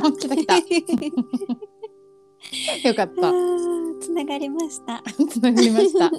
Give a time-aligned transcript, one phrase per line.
[0.00, 0.56] 来た来た。
[2.88, 3.32] よかった。
[4.00, 5.02] つながりました。
[5.28, 6.10] つながりました。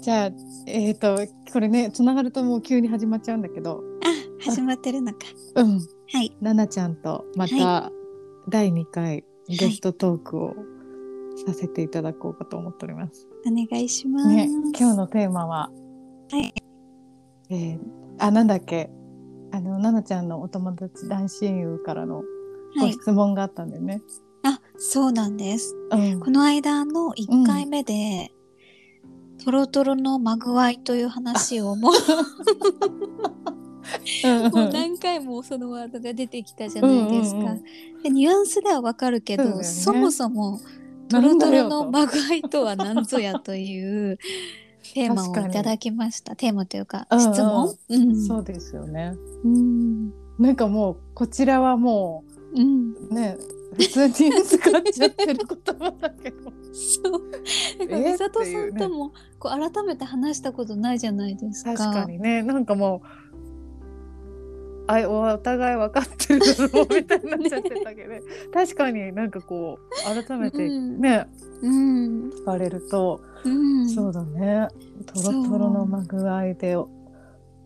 [0.00, 0.30] じゃあ、
[0.66, 1.18] えっ、と、
[1.52, 3.82] これね、つながるともう急に始まっちゃうんだけど。
[4.04, 4.08] あ、
[4.44, 5.18] 始まってるのか。
[5.56, 5.78] うん。
[5.78, 6.36] はい。
[6.40, 7.92] ななちゃんとまた
[8.48, 10.54] 第2回ゲストトークを
[11.46, 13.26] させていただこうかと思っております。
[13.46, 14.28] お願いします。
[14.28, 15.70] ね、今日のテーマは、
[16.30, 16.52] はい
[17.50, 17.78] えー
[18.18, 18.90] あ、なんだっけ、
[19.54, 22.24] あの、ななちゃんのお友達、男親友からの
[22.76, 22.92] ごはい。
[22.92, 24.02] 質問があったんだよね。
[24.42, 25.76] あ、そうなんです。
[25.92, 28.32] うんこの間の1回目で、
[29.44, 31.92] トロトロのまぐわいという話をもう
[34.24, 37.38] うん もう何回もそのワードが出てきたじゃないですか。
[37.38, 37.62] うんうんうん
[38.02, 40.60] でニュアンスではわかるけどそねそもそも
[41.08, 44.18] トロトロのまぐわいとは何ぞやという
[44.94, 46.36] テーマをいただきました。
[46.36, 47.76] テーマというか質問？
[47.88, 49.14] うんそうですよね。
[49.44, 53.36] うんなんかもうこちらはもうんうね
[53.76, 56.52] 普通に使っちゃってる言葉だけど。
[56.72, 57.12] そう。
[57.78, 61.74] だか美里さんねともこう改めて話したことないじゃないですか。
[61.76, 63.06] 確かにねなんかもう
[64.86, 68.10] あお互い分かってるだろうみたいになっちゃってたけど、
[68.52, 71.26] 確かになんかこう改めてうんね、
[71.62, 72.30] うん。
[72.30, 73.88] 聞かれると、うん。
[73.88, 74.68] そうだね。
[75.06, 76.86] トロトロのまぐあいでう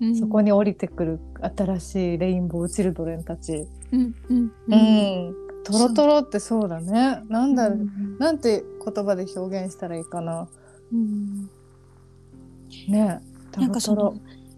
[0.06, 0.16] ん。
[0.16, 1.20] そこに降りてくる
[1.56, 5.34] 新しいレインボーチルドレンたち、うんうんうん。
[5.64, 7.22] トロトロってそうだね。
[7.28, 8.18] なんだ、うん。
[8.18, 10.48] なんて言葉で表現したらいいかな。
[10.92, 11.50] うん。
[12.88, 13.20] ね。
[13.52, 14.02] トなんかそロト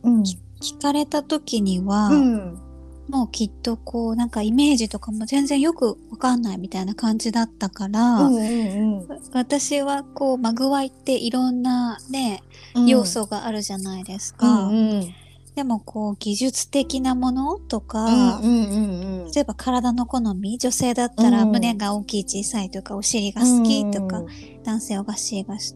[0.05, 0.11] ロ。
[0.11, 0.23] のうん。
[0.23, 2.70] 聞かれた時には、うん
[3.11, 12.43] もうきっとこうなんかイメージとかも全然よくわかんないみたいな感じだったから、うんうん私はこうまぐわいっていろんなね、
[12.75, 12.87] うん。
[12.87, 14.69] 要素があるじゃないですうか。
[14.69, 15.15] んうん。
[15.55, 19.33] でもこう技術的なものとか、うんうんうんうん。
[19.33, 21.51] 例えば体の好み女性だったらうん。
[21.51, 24.23] 胸が大きい小さいとかお尻が好きとか、
[24.65, 25.75] 男性はお尻がし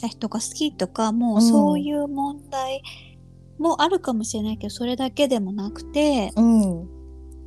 [0.00, 2.82] た人が好きとかもうそういう問題
[3.58, 6.88] もあるかもしれないけどそれだけでもなくてうん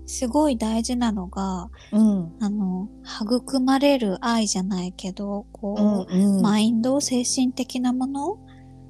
[0.07, 2.31] すごい大事なのがうん。
[2.39, 2.87] あの
[3.21, 8.37] 育まれる愛じゃないけどこう、うんマインド精神的なもの？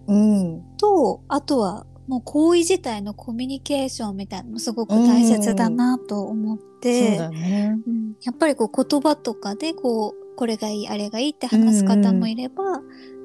[0.08, 0.64] うん。
[0.78, 7.78] とあとはもう行為自体のコミュニケーションみたいなのもすごく大切だなと思っそうて、だね。
[7.88, 8.16] うん。
[8.22, 12.82] やっぱりこう言葉とかでこうこれがいいあれがいいって話す方もいれば、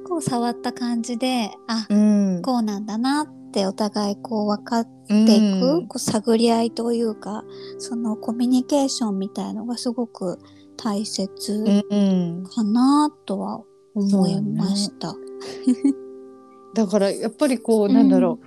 [0.08, 1.94] こう触った感じであ、う
[2.38, 2.42] ん。
[2.42, 7.44] こうなんだなってお互いこう分かっってていく、こう探り合いというか
[7.78, 10.38] そのコミュニケーションみたいのがすごく
[10.76, 12.44] 大切うん。
[12.44, 13.62] かなとは
[13.94, 15.14] 思いました。
[16.74, 18.46] だからやっぱりこうなんだろう。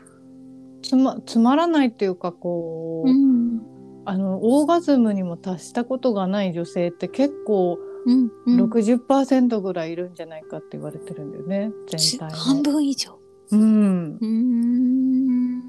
[0.81, 3.62] つまつまらないっていうかこう、うん。
[4.06, 8.63] あのオーガズムにも達したことがない女性って結構うんうん。
[8.66, 12.38] 60%ぐらいいるんじゃないかって言われてるんだよね全体の。
[12.38, 13.23] 半分以上。
[13.58, 15.64] うん、うーん。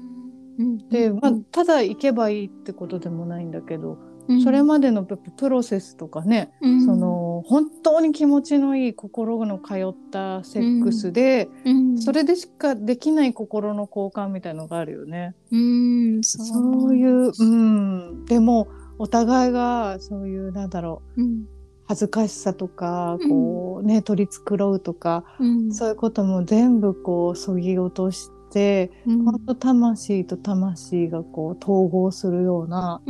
[0.57, 3.97] うんで、まあうん、ただ行けばいいってことでもないんだけど、
[4.27, 4.41] うん。
[4.41, 6.85] それまでのププロセスとかね、うん。
[6.85, 11.97] その本当に気持ちのいい心の通ったセックスで、うん。
[12.01, 15.35] それでしかできない心の交換みたいのがあるよね。
[15.51, 16.23] うん。
[16.23, 21.45] そういう、うん、でもお互いがそういうなんだろううん
[21.87, 23.29] 恥ずかしさとかうん。
[23.29, 25.73] こうね、取り繕うとかうん。
[25.73, 29.23] そういうことも全部こうそぎ落として、うん。
[29.23, 33.01] 本当魂と魂がこう統合するような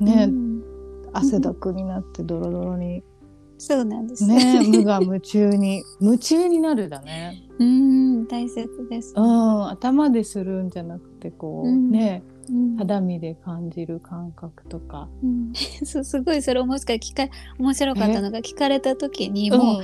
[0.00, 0.62] ねうん。
[1.12, 3.02] 汗だくになってドロドロに、
[3.58, 4.26] そうなんです。
[4.26, 7.42] ね無我夢中に 夢中になるだね。
[7.58, 8.26] うん。
[8.26, 9.14] 大切です。
[9.16, 11.90] うん、頭でするんじゃなくてこう、うん。
[11.90, 12.33] ねうん
[12.78, 15.08] 肌身で感じる感覚とか。
[15.22, 15.52] うん。
[15.84, 16.98] すごいそれ面白い。
[16.98, 19.58] 聞か面白かったのが聞かれた時にうん。
[19.58, 19.82] もう、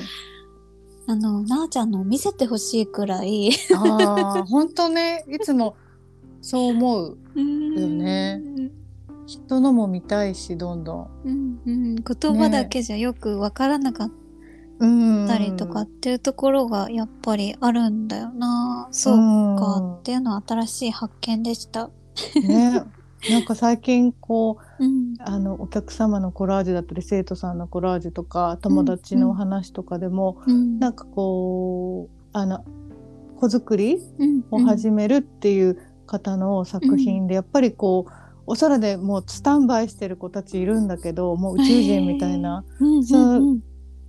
[1.06, 3.50] あのなあちゃんのを見せてほしいくらい。
[4.48, 5.76] 本当ね、いつも
[6.40, 7.18] そう思う。
[7.36, 8.42] よね。
[9.26, 11.08] 人のも見たいし、どんどん。
[11.24, 12.04] うんうん、言
[12.36, 14.10] 葉だけじゃよくわからなかっ
[14.80, 19.16] うんたりとかっていうところがやっぱりあるんだよな、そう
[19.58, 19.98] か。
[20.00, 21.90] っていうのは新しい発見でした。
[22.36, 22.82] うんね、
[23.28, 25.14] なんか最近こううん。
[25.20, 30.78] あのお客様のコラージュだったり生徒さんのコラージュとか友達の話とかでも、うん。
[30.78, 32.64] なんかこうあの
[33.36, 34.44] 子作りうん。
[34.50, 38.12] を始めるっていう方の作品で、やっぱりこう
[38.46, 42.64] お空でもうスタンバイしてる子たちいるんだけどもう宇宙人みたいな。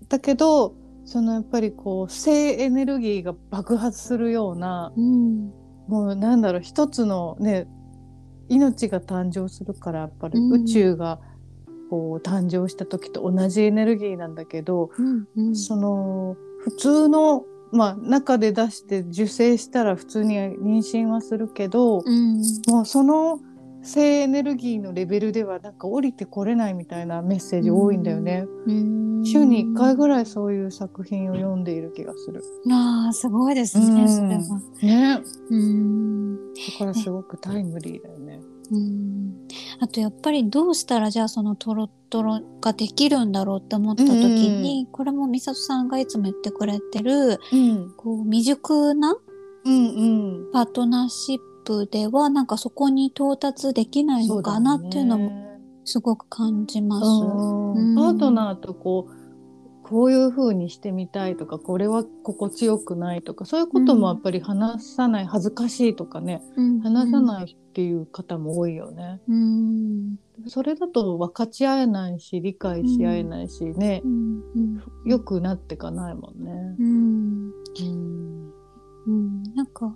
[0.07, 0.73] だけど
[1.05, 5.51] そのやっぱりこう性エネルギーが爆発するようなうん。
[5.87, 7.67] もうなんだろう一つのね
[8.51, 11.19] 命が誕生するからやっぱりうん宇宙が
[11.89, 23.39] こう誕生した時と同じエネルギーなんだけど、うんうんその普通のまあ中で出して受精したら普通に妊娠はするけど、うんもうその
[23.83, 28.45] 性エネルギーのレベルではなんか降りてこれないみたいなメッセージ多いんだよね。
[28.67, 32.43] うん週に1回ぐらいそういう作品を読んでいる気がする。
[32.71, 34.61] ああすごいですね、うんそれは。
[34.81, 35.21] ね。
[35.49, 38.30] うんだからすごくタイムリーだよね。
[38.71, 39.47] うん
[39.79, 47.93] あとやっぱりどうしたらじゃあそのトロトロができるんだろうって思った時に、これも美里さんがいつも言ってくれてるうん。
[47.95, 49.15] こう未熟な
[49.63, 50.51] うんうん。
[50.51, 55.31] パートナーシップではなんかそこに到達できないのかなっていうのも
[55.85, 57.05] すごく感じます。
[57.05, 59.20] うんうんパートナーとこう
[59.91, 66.41] こういう風にしてみたいとかこれは心地よくないとかそういうこともやっぱり話さない、恥ずかしいとかね
[66.81, 67.21] 話さい。
[67.23, 69.19] ないっていう方も多いよね。
[69.27, 70.15] うん。
[70.47, 74.11] それだと分かち合えないし理解し合えないしねう、ん。
[74.55, 74.81] うん。
[75.05, 76.51] 良くなってかないもんね。
[76.79, 77.51] うん。
[77.51, 78.51] うん。
[79.07, 79.93] うん、なんか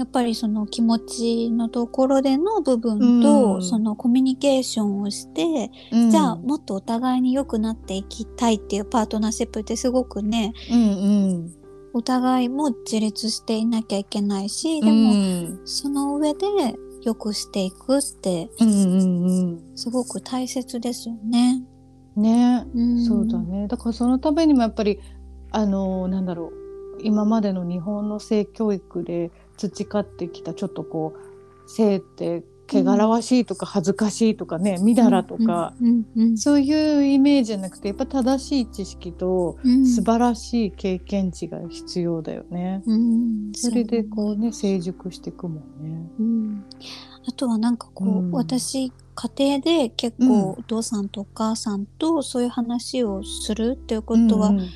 [0.00, 3.62] やっぱりその気持ちのところでの部分と、うん。
[3.62, 11.54] そのコミュニケーションをして、じゃあもっとお互いに良くなっていきたいっていうパートナーシップってすごくねうんうん、
[11.92, 16.46] お互いも自立していなきゃいけないしででも、も、その上で
[17.02, 21.62] 良くしていくってうんうんすごく大切ですよね。
[22.16, 23.68] うん、ね、うん、そうだね。
[23.68, 24.98] だからそのためにもやっぱり
[25.50, 26.60] あのなんだろう。
[27.02, 29.30] 今までの日本の性教育で
[29.68, 32.42] 培ってきたちょっとこう性って
[32.72, 39.84] 汚らわしいとか恥ずかしいとかね、みだらとか、うんうんそういうイメージじゃなくてやっぱ正しい知識とうん。
[39.84, 42.82] 素晴らしい経験値が必要だよね。
[42.86, 43.52] うん。
[43.54, 46.10] それでこうね成熟していくもんね。
[46.20, 46.64] うん。
[47.26, 48.30] あとはなんかこう、うん。
[48.30, 54.68] 私家庭で結構お父さんとお母さんとそういう話をするっていうことはうん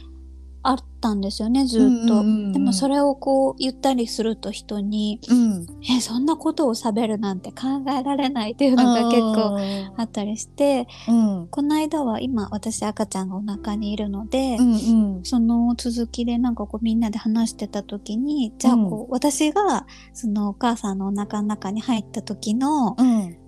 [0.66, 1.86] あったんですよね、ずっと。
[1.86, 2.52] うんうんうんうん。
[2.54, 9.58] でもそれをこう言ったりすると人にうん「えそんなことを喋るなんて考えられない」っていうのが結構
[9.96, 11.48] あったりしてうん。
[11.48, 15.24] この間は今私赤ちゃんがお腹にいるので、うんうん。
[15.24, 23.20] その続きでなんかこうみんなで話してた時にじゃあこう、私がそのお母さんのお腹の中に入った時のうん。
[23.26, 23.43] わ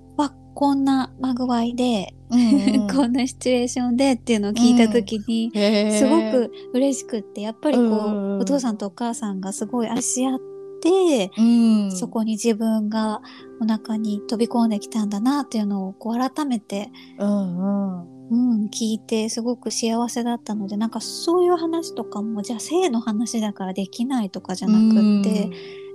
[0.56, 5.98] こんなまぐわいで、うん こんなシチュエーションでっていうのを聞いた時に、へー。
[5.98, 10.40] すごく嬉しくってやっぱりこう、うんお父さんとお母さんがすごい愛し合っ
[10.82, 11.92] て、うん。
[11.92, 13.20] そこに自分が
[13.60, 18.16] お腹に飛び込んできたんだなっていうのをこう改めて、うんうん。
[18.30, 25.50] うん、聞いてすごく幸せだったのでなんかそういう話とかもじゃあ性の話だからできないとかじゃなくって、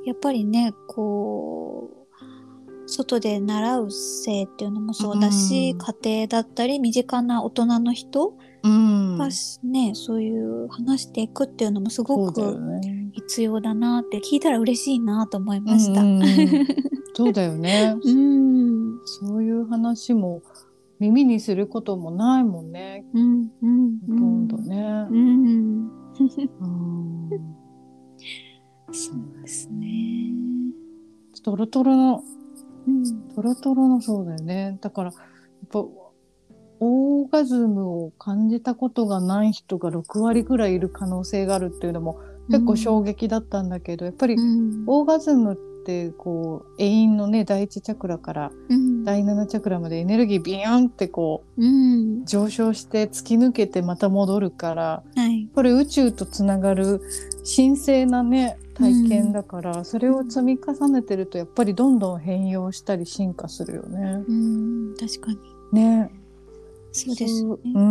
[0.06, 2.01] やっぱりねこう
[2.92, 5.78] 外で習う性っていうのもそうだし、うん。
[6.04, 9.18] 家庭だったり身近な大人の人うん。
[9.18, 9.30] が
[9.64, 13.12] ね、そういう話していくっていうのもすごくね。
[13.14, 16.02] 必要だなって聞いたら嬉しいなと思いました。
[16.02, 16.28] うんうんうん。
[17.16, 17.96] そうだよね。
[18.04, 19.00] うん。
[19.06, 20.42] そういう話も
[21.00, 23.06] 耳にすることもないもんね。
[23.14, 25.08] うんうんほとんどね。
[25.10, 25.14] う。
[25.16, 25.92] ん。
[26.20, 27.40] うん。
[28.92, 30.32] そうですね。
[31.44, 32.24] トロトロの
[32.88, 33.22] うん。
[33.36, 34.78] トロトロのそうだよね。
[34.82, 35.86] だからやっぱ
[36.84, 42.20] オーガズムを感じたことがない人が6割ぐらいいる可能性があるっていうのも
[42.50, 44.84] 結構衝撃だったんだけど、やっぱりうん。
[44.88, 49.04] オーガズムってこう永遠のね第一チャクラからうん。
[49.04, 52.26] 第7チャクラまでエネルギービヨンってこううん。
[52.26, 55.48] 上昇して突き抜けてまた戻るからはい。
[55.54, 57.02] これ宇宙とつながる
[57.56, 64.24] 神聖なね体験だから、それを積み重ねてるとやっぱりどんどん変容したり進化するよね。
[64.28, 65.38] うん確かに
[65.72, 66.12] ね。
[66.94, 67.72] そうですそうね。
[67.74, 67.82] う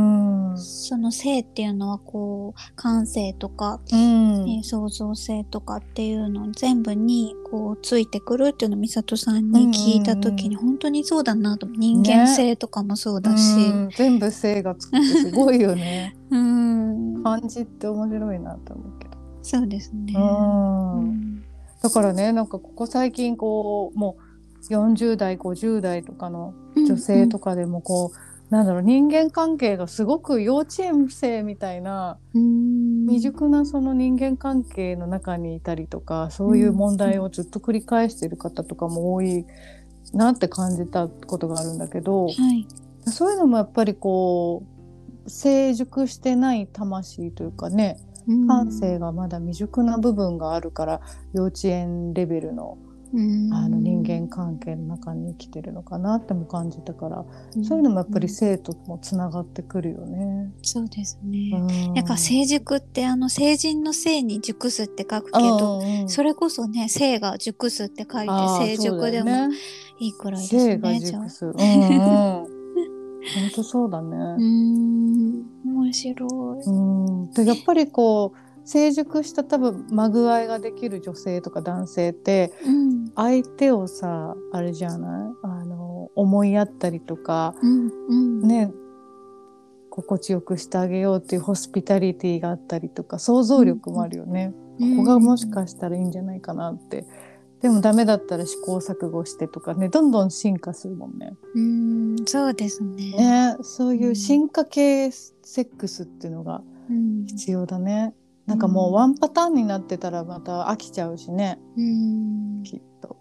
[0.52, 0.58] ん。
[0.58, 4.44] その性っていうのはこう感性とか、うん。
[4.44, 16.16] ね創造性とかっていうの全部にこうついてくるっていうのを美里さんに聞いた時に本当にそうだなと人間性とかもそうだし、うん全部性がつくってすごいよね。
[16.30, 19.09] うん漢字って面白いなと思うけど。
[19.42, 20.14] そうですね。
[20.16, 21.44] うんうん
[21.82, 24.18] だからねなんかここ最近こうも
[24.68, 39.46] う40代50代とかの女性とかでもこう、なんだろう人間関係がすごく幼稚園生みたいなうん未熟なその人間関係の中にいたりとかそういう問題をずっと繰り返している方とかも多い
[40.12, 42.66] なって感じたことがあるんだけどはい。
[43.06, 44.64] そういうのもやっぱりこ
[45.26, 47.98] う成熟してない魂というかね
[48.46, 51.00] 感性がまだ未熟な部分があるから
[51.32, 52.78] 幼稚園レベルの
[53.12, 57.24] うんあの人間関係の中に生きてるのかなっても感じたから、
[57.56, 60.52] うんそういうのもやっぱり生ともつながってくるよね。
[60.62, 61.58] そうですうね。
[61.58, 69.30] んなんか成熟ってあの成人の性に熟すって書くけど、うんうんそれこそね性が熟すって書いて成熟でも
[69.98, 71.00] いいくらいですね。
[71.00, 71.46] 熟す。
[71.46, 72.60] うんうん。
[73.20, 74.16] 本当そうだね。
[74.40, 75.42] ん
[75.80, 76.64] 面白い。
[76.66, 77.30] うん。
[77.32, 85.32] でやっぱりこう成熟した多分間具合ができる女性とか男性ってうん相手をさあれじゃない？
[85.42, 88.70] あの思いやったりとかうんうんね
[89.90, 94.54] 心地よくしてあげようっていうホスピタリティがあったりとか想像力もあるよね。
[94.78, 97.04] ここがもしかしたらいいんじゃないかなって。
[97.60, 101.34] でもダメだったら試行錯誤してとかねどんどん進化するもんね。
[101.54, 103.12] うんそうですね。
[103.12, 105.10] ねそういう進化系
[105.50, 108.14] セックスっていうのがうん必要だね。
[108.46, 111.58] なんかもうワンパターンになってたらまた飽きちゃうしね。
[111.76, 112.62] うん。
[112.62, 113.16] きっと。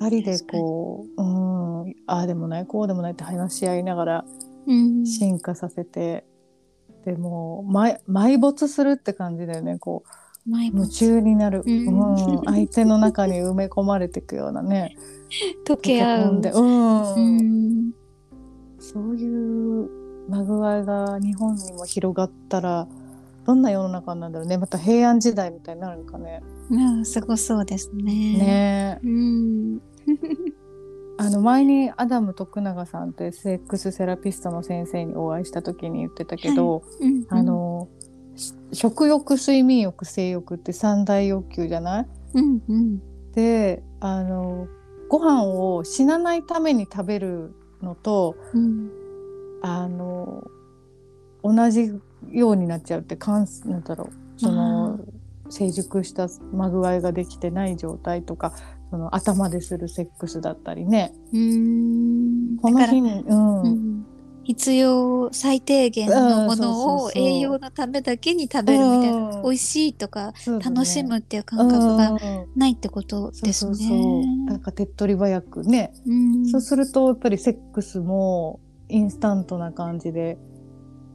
[0.00, 1.24] 二人でこうう
[1.88, 1.94] ん。
[2.06, 4.24] ああでもないこうでもないって話し合いながら
[4.66, 5.04] うん。
[5.04, 6.24] 進化させて、
[7.04, 9.78] でもう埋埋没するって感じだよね。
[9.80, 10.04] こ
[10.46, 12.14] う夢中になる、ううん。
[12.14, 14.96] ん相手の中に埋め込まれていくようなね。
[15.66, 16.32] 溶け合う。
[16.34, 17.14] んで、うん。
[17.14, 17.92] うん。
[18.78, 22.86] そういうまぐわいが日本にも広がったら
[23.44, 24.56] どんな世の中なんだろうね。
[24.58, 26.42] また平安時代みたいになるのかね。
[26.70, 28.02] うんすごそうですね。
[28.02, 29.00] ね。
[29.02, 29.80] えうん。
[31.18, 37.88] あの前にアダム徳永さんってセックスセラピストの先生にお会いした時に言ってたけど、うんあの
[38.34, 42.06] し食欲睡眠欲性欲って三大欲求じゃない？
[42.34, 43.02] うんうん。
[43.32, 44.66] であの
[45.08, 48.90] ご飯を死なないために食べるのとうん
[49.62, 50.44] あの
[51.42, 51.92] 同じ
[52.30, 55.00] ようになっちゃうってかんなんだろうその
[55.50, 58.54] 成熟したまぐわいができてない状態とか
[58.90, 61.14] その頭でするセックスだったりね。
[61.32, 62.58] うん。
[62.58, 63.62] この日に、うん。
[63.62, 64.06] うん。
[64.44, 69.42] 必要最低限のものを栄養のためだけに食べるみたいな、うん。
[69.44, 70.58] 美味しいとかね。
[70.62, 72.18] 楽しむっていう感覚がうん。
[72.54, 73.76] ないってことですそうね。
[73.76, 74.26] そうそう。
[74.44, 76.46] なんか手っ取り早くね、うん。
[76.46, 78.60] そうするとやっぱりセックスも
[78.92, 80.38] インスタントな感じで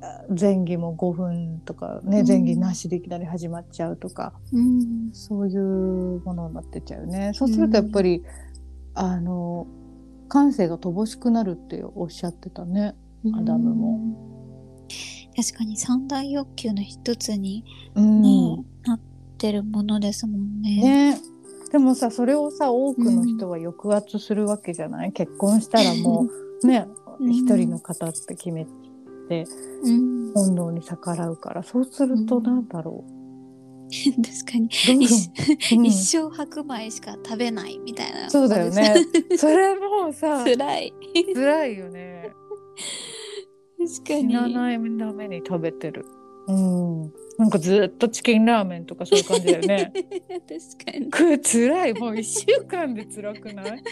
[0.02, 2.28] あ前儀も5分とかねうん。
[2.28, 5.10] 前儀なしでいきなり始まっちゃうとか、うん。
[5.14, 7.32] そういうものになってっちゃうよね。
[7.34, 8.24] そうするとやっぱり、
[8.94, 9.68] あの
[10.28, 12.96] 感性が乏しくなるっておっしゃってたね。
[13.36, 14.88] アダムも。
[15.36, 17.64] 確かに三大欲求の一つに、
[17.96, 19.00] なっ
[19.38, 21.14] てるものですもんね。
[21.14, 21.22] ね。
[21.72, 26.28] でもさそれをさ多くの人は抑圧するわけじゃない、結婚したらも
[26.64, 29.46] う ねうん一人の方って決めて
[29.84, 33.04] うん、本能に逆らうからそうするとなんだろ
[34.46, 35.86] 確かに、う、どん。
[35.86, 38.30] 一生白米しか食べないみたいな。
[38.30, 38.96] そうだよね。
[39.38, 40.94] それもうさ辛い。
[41.34, 42.34] 辛いよね。
[43.80, 44.22] 確かに。
[44.22, 46.06] 死なないために食べてる。
[46.48, 47.07] うん
[47.38, 51.12] なんかずっとチキンラーメンとかそういう感じだよね 確かに。
[51.12, 53.84] これ辛いもう一週間で辛くない？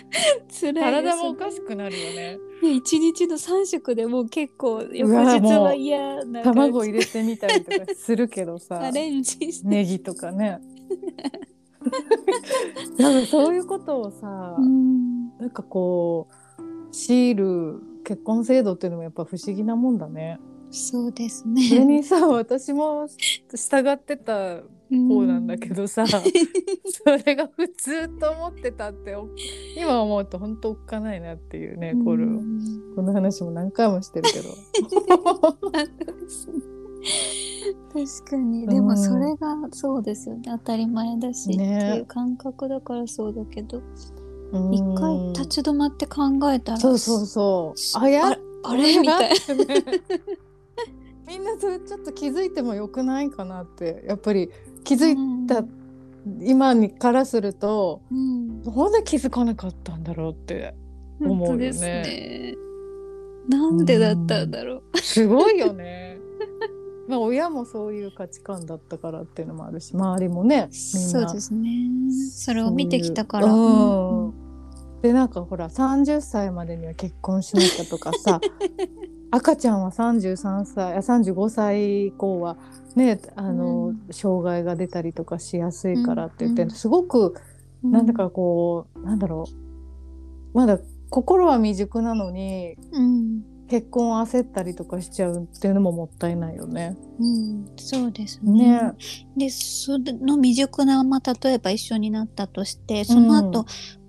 [0.49, 0.73] 辛い。
[0.73, 2.37] 体もおかしくなるよね
[2.75, 5.13] 一日の三食でもう結構翌日
[5.53, 9.67] は嫌な卵入れてみたりとかするけどさアレンジして。
[9.67, 10.59] ネギとかね
[12.97, 15.05] なんかそういうことをさ、うん
[15.37, 16.33] なんかこう
[16.91, 20.39] シール結婚制度っていうのもやっぱ不思議なもんだね。
[20.75, 21.97] そうですそれね。
[21.97, 23.07] にさ私も
[23.53, 26.21] 従ってた方なんだけどさ、そ
[27.25, 29.29] れが普通と思ってたってお
[29.77, 32.93] 今思うと本当おっかないなっていうね、これうん。
[32.95, 34.49] この話も何回もしてるけど。
[37.93, 38.65] 確かに。
[38.65, 38.69] うん。
[38.69, 40.43] でもそれがそうですよね。
[40.45, 41.77] 当たり前だし、ね。
[41.77, 43.81] っていう感覚だからそうだけど。
[44.51, 44.73] うん。
[44.73, 47.99] 一回立ち止まって考えたらそうそうそう。
[47.99, 48.97] あやああれ？
[48.99, 49.35] みたいな。
[51.27, 54.49] みんなそれちょっと気づいてもよくないかなってやっぱり
[54.83, 55.63] 気づいた、
[56.41, 60.75] 今にからするとうん、なんで気づかなかったんだろうって
[61.19, 61.57] 思うよね。
[61.57, 62.55] ですね。
[63.47, 66.19] なんでだったんだろう、すごいよね。
[67.07, 71.09] まあ親もそういう価値観だったからっていうのもあるし周りもねみんな。
[71.09, 71.69] そうですね。
[72.31, 73.47] それを見てきたから。
[73.47, 74.25] そういううん。
[74.27, 74.45] うん。
[75.01, 78.41] でなんかほら30歳までには結婚しなきゃとかさ
[79.31, 82.57] 赤ちゃんは33歳あ35歳以降は
[82.95, 84.07] ねあの、うん。
[84.11, 87.35] 障害が出たりとかしやすいからって言って、うんすごく
[87.83, 87.91] うん。
[87.91, 89.45] なんだかこう、なんだろ
[90.53, 90.57] う。
[90.57, 90.79] まだ
[91.09, 93.55] 心は未熟なのにうん。
[93.67, 96.95] 結婚を焦ったりとかしちゃうっていうのももったいないよね。
[97.19, 98.81] うん、そうですね。
[98.81, 98.93] ね。
[99.35, 103.65] でその未熟なまま例えば一緒になったとしてその後、うん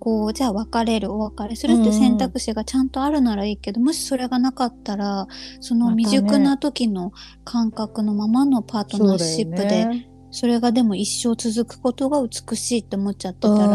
[0.06, 1.56] こうじゃあ別れるお別れ。
[1.56, 5.26] するって選択肢がちゃんとあるならいいけど、もしそれがなかったら
[5.58, 13.66] その未熟な時の感覚のままのパートナーシップでそ,、ね、れがでも一生続くことが美しいって思っちゃってたら、う。
[13.66, 13.72] ん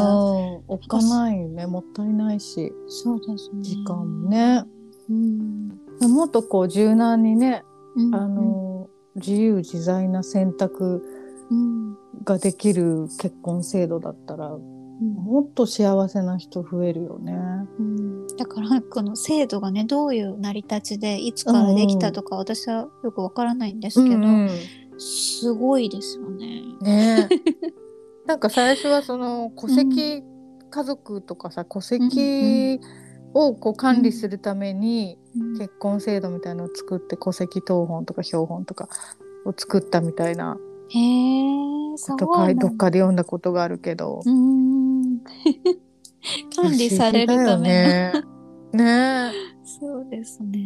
[0.69, 1.67] おっかないね。
[1.67, 2.71] もったいないし。
[2.88, 3.61] そうですね。
[3.61, 4.63] 時間もね。
[5.09, 5.67] うん。
[6.13, 7.65] もっとこう柔軟にね、
[7.97, 11.03] うんあの自由自在な選択
[11.50, 11.97] うん。
[12.23, 17.34] ができる結婚制度だったらうんもっと幸せな人増えるよね。
[17.79, 18.27] うん。
[18.38, 24.50] だからこの制度がねどういう成り立ちでいつからできたとか、私はよくわからないんですけど、うん
[25.03, 26.62] すごいですよね。
[26.81, 27.27] ね。
[28.27, 30.24] なんか最初はその戸籍
[30.70, 32.79] 家族とかさ戸籍
[33.34, 35.17] をこう管理するために
[35.58, 38.89] 結婚制度みたいのを作って戸籍謄本とか標本とか
[39.46, 40.58] を作ったみたいな
[40.89, 41.96] へえ、
[42.60, 44.22] どっかで読んだことがあるけど。
[44.25, 44.90] うーん
[46.55, 48.13] 管理されるためね。
[48.74, 49.31] ね
[49.63, 50.60] そうですね。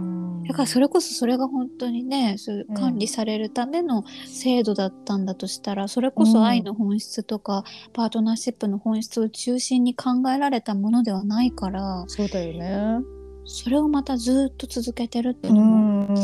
[0.00, 0.18] うん
[0.48, 13.04] だからそれこそそれが本当にねそう管理されるための制度だったんだとしたら、それこそ愛の本質とか、パートナーシップの本質を中心に考えられたものではないからそうだよね。
[13.44, 16.16] それをまたずっと続けてるっていううのもん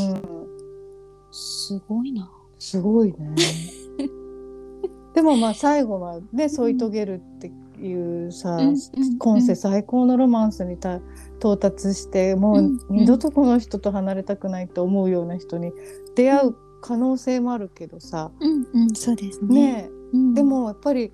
[1.30, 2.30] すごいな。
[2.58, 3.34] すごいね。
[5.14, 8.58] でもまあ最後はね添い遂げるっていうさ、
[9.18, 11.00] 今世最高のロマンスにた
[11.38, 15.72] 到達してもう二度とこの人と離れたくないと思うような人に
[16.16, 19.88] 出会う可能性もあるけどさ、うんうんそうですね。
[20.12, 21.12] ねでもやっぱり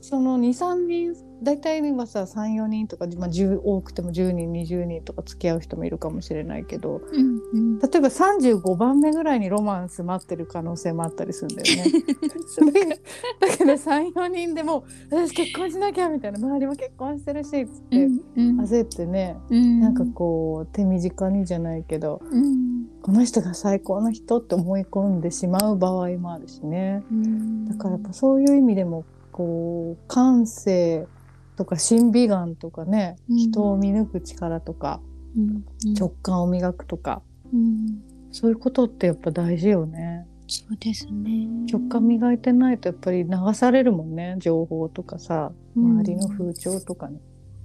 [0.00, 7.78] その23人大体はさ34人とか、まあ、10多くても10人20人とか付き合う人もいるかもしれないけどうんうん。
[7.78, 11.84] 例えば35番目ぐらいにロマンス待ってる可能性もあったりするんだよね。
[13.40, 18.04] だけど34人でも「私結婚しなきゃ」みたいな周りも結婚してるしっつって
[18.36, 18.60] うん。
[18.60, 19.80] 焦ってね、うん。
[19.80, 22.86] なんかこう手短にじゃないけどうん。
[23.02, 27.02] この人が最高の人って思い込んでしまう場合もあるしね。
[27.10, 27.66] うん。
[27.66, 31.06] だからやっぱそういう意味でもこう感性
[31.56, 33.36] とか審美眼とかね、うん。
[33.36, 35.00] 人を見抜く力とか
[35.36, 35.64] うん。
[35.86, 35.94] うん。
[35.94, 38.02] 直感を磨くとかうん。
[38.32, 40.26] そういうことってやっぱ大事よね。
[40.46, 41.46] そうですね。
[41.70, 46.00] 直感磨いてないとやっぱり流されるもんね情報とかさうん。
[46.00, 47.18] 周りの風潮とかね。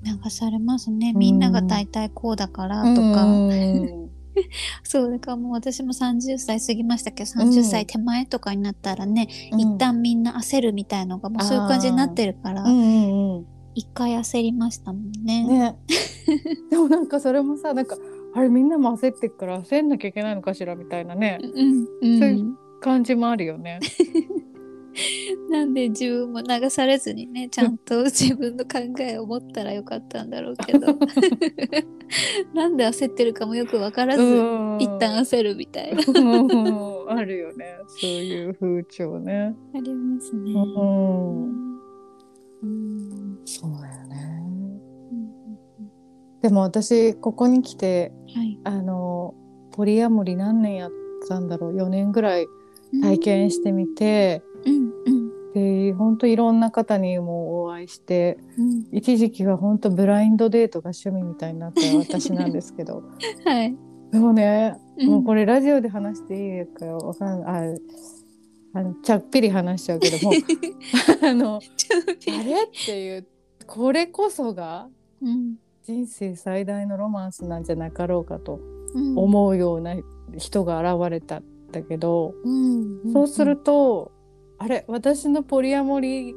[0.04, 1.12] 流されますね。
[1.14, 1.20] うん。
[1.20, 3.24] みんなが大体こうだからとか。
[3.26, 4.10] うん。
[4.84, 12.64] そうだからもう私も30歳過ぎましたけど30歳手前とかになったらね、一旦みんな焦るみたいのがもうそういう感じになってるから。
[12.64, 13.46] うんうんうん
[13.76, 15.44] 一回焦りましたもんね。
[15.48, 15.76] ね。
[16.70, 17.98] でもなんかそれもさなんか
[18.34, 21.40] あれみんなも焦ってっから焦んなきゃいけないのかしらみたいなね。
[21.42, 22.20] うんうん。
[22.20, 22.46] そうい
[22.82, 23.80] 感じもあるよね。
[25.50, 30.88] なんで自分も流されずにねちゃんと 自分の考えを持ったらよかったんだろうけど。
[32.54, 34.78] なんで焦ってるかもよく分からず、うん。
[34.80, 36.02] 一旦焦るみたいな。
[36.08, 37.12] うん。
[37.12, 37.78] あるよね。
[37.88, 39.56] そういう風潮ね。
[39.76, 40.54] ありますね。
[43.46, 44.44] そうだよね。
[46.42, 48.60] でも私ここに来てはい。
[48.64, 49.34] あの
[49.72, 50.92] ポリアモリ何年やっ
[51.28, 51.76] たんだろう。
[51.76, 52.48] 4年ぐらい
[53.02, 55.54] 体験してみて、うんうん。
[55.54, 58.86] で本当いろんな方にもお会いしてうん。
[58.92, 63.04] 一時期は本当ブラインドデートが趣味みたいになった私なんですけど。
[63.46, 63.76] はい。
[64.12, 65.08] でもね、うん。
[65.08, 67.82] もうこれラジオで話していいかわかんない
[68.74, 70.32] ああのちゃっぴり話しちゃうけども
[71.24, 73.28] あのあれっていう
[73.68, 74.90] これこそが
[75.22, 75.56] うん。
[75.84, 78.60] 人生最大のロマンスなんじゃなかろうかと
[78.94, 79.18] うん。
[79.18, 79.96] 思うような
[80.38, 83.12] 人が現れたんだけど、うん。
[83.12, 84.12] そうすると、
[84.58, 86.34] あれ私のポリアモリ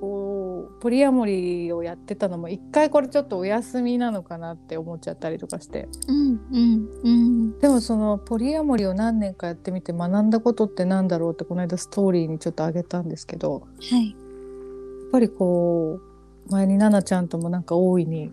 [0.00, 0.43] を
[0.80, 5.88] ポリアモリをやってたのも一回これちょっとお休みなのかなって思っちゃったりとかして。
[6.08, 7.58] うんうんうん。
[7.58, 13.60] でもそのポリアモリを何年かやってみて学んだことってなんだろうってこの間ストーリーにちょっとあげたんですけど。
[13.60, 14.10] はい。
[14.10, 16.00] やっぱりこ
[16.48, 18.30] う前に奈々ちゃんともなんか大いに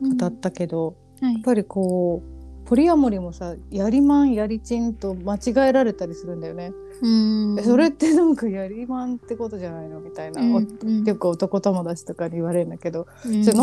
[0.00, 1.34] 語ったけど、はい。
[1.34, 6.72] やっぱりこうポリアモリもさやりまんやりちんと間違えられたりするんだよね。
[7.02, 7.08] う
[7.54, 7.58] ん。
[7.58, 11.04] えそれってなんかやりまんってことじゃないのみたいな、うんおうん。
[11.04, 13.42] よく男友達とかに言われるんだけど、うん。
[13.42, 13.54] じゃ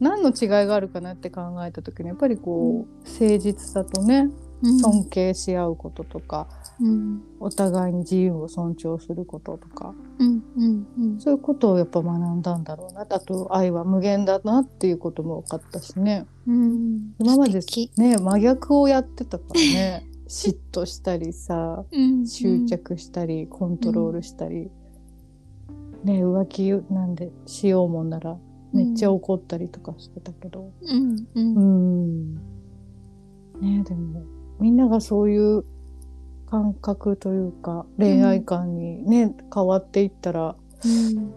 [0.00, 4.30] 何の違いがあるかなって考えた時にやっぱりこう、誠実さとね
[4.62, 4.78] うん。
[4.78, 6.48] 尊敬し合うこととか、
[6.80, 7.22] うん。
[7.38, 9.94] お互いに自由を尊重することとか。
[10.18, 11.20] うんうんうん。
[11.20, 13.02] そういうことをやっぱ学んだんだろうな。
[13.02, 16.26] あと愛は無限だなっていうことも分かったしね。
[16.46, 17.14] うん。
[17.18, 17.60] 今まで
[17.96, 22.26] ね真逆をやってたからね 嫉妬したりさうん。
[22.26, 24.70] 執着したりコントロールしたり、
[26.04, 28.36] ね浮気なんでしようもんなら
[28.72, 30.72] めっちゃ怒ったりとかしてたけど。
[30.82, 32.34] うんううん。
[32.34, 32.34] ん
[33.60, 34.22] ねでも
[34.60, 35.64] みんながそういう
[36.46, 41.32] 感覚というか恋愛観にね、変わっていったらうん。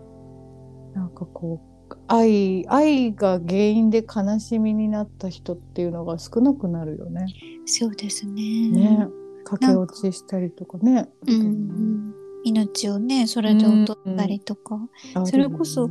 [0.93, 1.66] なんかこう
[2.07, 7.25] 愛愛が原因で悲しみになった人っていうのが少なくなるよね。
[7.65, 8.69] そうですね。
[8.69, 9.07] ね
[9.43, 11.09] 駆け落ちしたりとかね。
[11.27, 15.89] うんうん、命をねそれで劣ったりとか、あるよねそれこそ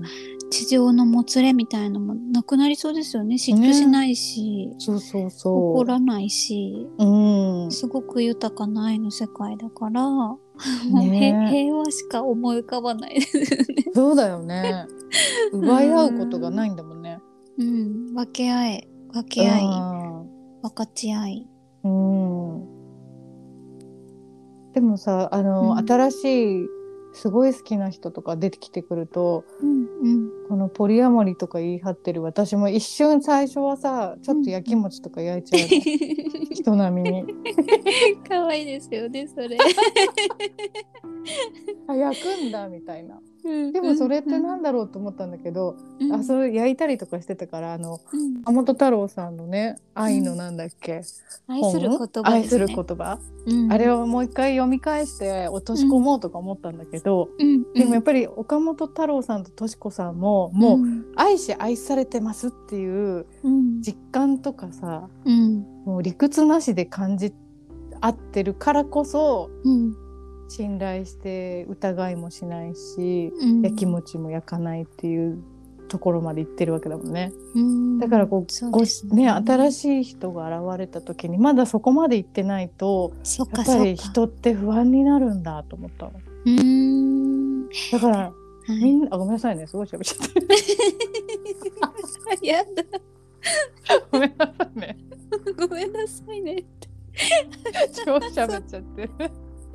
[0.50, 5.72] 地上のもつれみたいのもなくなりそうですよね嫉妬しないし、そうそうそう。
[5.72, 7.70] 怒らないしうん。
[7.70, 10.02] すごく豊かな愛の世界だから、
[10.90, 13.66] もうねへ平和しか思い浮かばないですよね。
[13.94, 14.86] そうだよね。
[15.52, 17.18] 奪い合うことがないんだもんね。
[17.58, 20.22] うん、分け合え分け合いあ
[20.62, 21.48] 分かち合い。
[21.84, 22.76] ーうん。
[24.72, 26.66] でもさ、あの、うん新しい
[27.16, 36.54] すごい好きな人とか出てきてくると、うんうんこのポリアモリとか言い張ってる私も一瞬最初はさ、ちょっと焼き餅とか焼いちゃうの。
[36.54, 37.24] 人並みに。
[38.28, 39.58] 可愛いですよねそれ。
[41.88, 43.20] あ、焼くんだみたいな。
[43.46, 46.12] ででもそれってなんだろうと思ったんだけど、うん。
[46.12, 48.42] あ、それ焼いたりとかしてたから、あの、うん。
[48.44, 51.02] 山本太郎さんのね、愛のなんだっけ、
[51.46, 52.36] 愛する言葉ね。
[52.36, 53.72] 愛する言葉、うん。
[53.72, 57.72] あれをもう一回読み返して落とし込もうとか思ったんだけど、うん。
[57.72, 61.04] でもやっぱり岡本太郎さんととし子さんももううん。
[61.16, 63.82] 愛し愛されてますっていううん。
[63.82, 65.64] 実感とかさうん。
[65.84, 67.32] もう理屈なしで感じ
[68.00, 70.05] 合ってるからこそうん
[70.48, 75.42] 信頼して疑いもしないし、うん焼き餅も焼かないっていう
[75.88, 77.32] ところまで行ってるわけだもんね。
[77.54, 78.46] うんだからこうう
[78.80, 86.12] ですね新しい人が現れた時にまだそこまで行ってないとやっぱり人って不安になるんだと思ったの。
[86.44, 88.32] うーんだからは
[88.68, 90.28] いみんなあごめんなさいねすごい喋っちゃっ
[92.40, 92.46] て。
[92.46, 92.82] やだ
[94.10, 94.96] ごめんなさいね。
[95.56, 96.64] ごめんなさいね
[98.04, 99.10] 超喋っちゃって。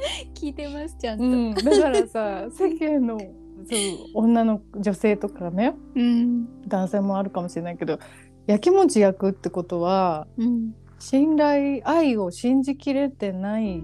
[0.33, 6.67] 聞いてますちゃんと、うん、だからさ 世間のそう女の女性とかねうん。
[6.67, 7.99] 男性もあるかもしれないけど
[8.47, 10.73] 焼き餅焼くってことはうん。
[10.99, 13.81] 信頼愛を信じきれてない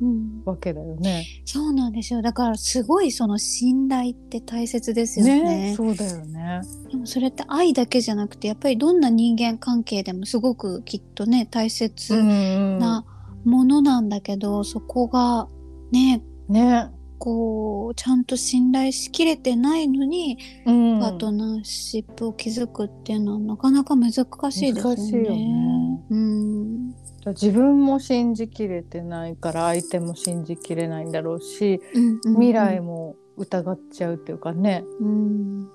[0.00, 1.26] うん、わけだよね。
[1.44, 2.22] そうなんですよ。
[2.22, 5.42] だからすごいその信頼って大切ですよね。
[5.70, 6.60] ねそうだよね。
[6.90, 12.78] でもそれって愛だけじゃなくてやっぱりどんな人間関係でもすごくきっとね大切ん。
[12.78, 13.04] な
[13.44, 15.48] ものなんだけど、そこが
[15.90, 24.96] ねね、こうちゃんと信頼しきれてないのに、うん、パートナーシップを築くっていうのはなかなか難しいですよね。
[24.96, 26.04] 難しいよね。
[26.10, 26.88] うん。
[27.26, 34.84] 自分も信じきれてないから相手も信じきれないんだろうし、うんうん未来も疑っちゃうっていうかね。
[35.00, 35.68] うん。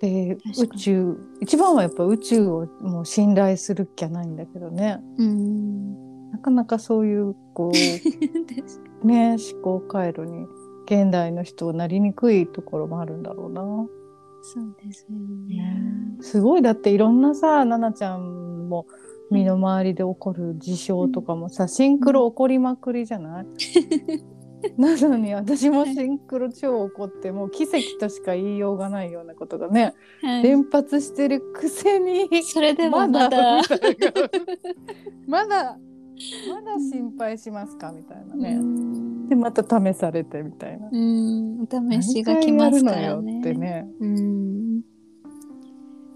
[0.00, 4.98] で宇宙一番はやっぱ宇宙をもう信頼するっきゃないんだけどね。
[5.18, 6.03] うん
[6.34, 7.72] なかなかそういうこう
[9.06, 10.46] ね思考回路に
[10.86, 13.62] 現代の人はなりにくいところもあるんだろうな。
[14.42, 15.16] そうですよ
[15.48, 16.16] ね。
[16.20, 18.86] すごいだっていろんなさ奈々ちゃんも
[19.30, 23.46] 身の回りで起こる事象とかもさ、シンクロ起こりまくりじゃない？
[24.76, 30.42] なのに私もシンクロ超起こってもう奇跡としか言いようがないようなことがね、はい。
[30.42, 33.30] 連発してるくせにそれでもまだ。
[33.30, 33.62] まだ
[35.26, 35.78] まだ
[36.48, 39.28] まだ心配しますかみたいなね、うん。
[39.28, 40.88] でまた試されてみたいな。
[40.90, 41.60] うん。
[41.62, 43.58] お試しが来ますから何回やるのよってね。
[43.58, 43.86] ね。
[44.00, 44.80] うん。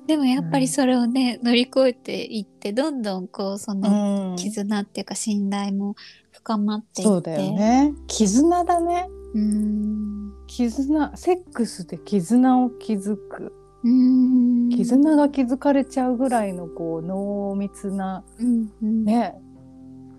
[0.07, 4.37] でもやっぱりそれをね、乗り越えていってどんどんこうそのうん。
[4.37, 5.97] 絆っていうか信頼も
[6.33, 7.03] 深まっていって。
[7.03, 7.93] そうだよね。
[8.07, 9.09] 絆だね。
[9.35, 10.33] うん。
[10.47, 13.53] 絆セックスで絆を築く。
[13.85, 14.69] うん。
[14.71, 19.05] 絆が築かれちゃうぐらいのこう濃密なうんうん。
[19.05, 19.41] ね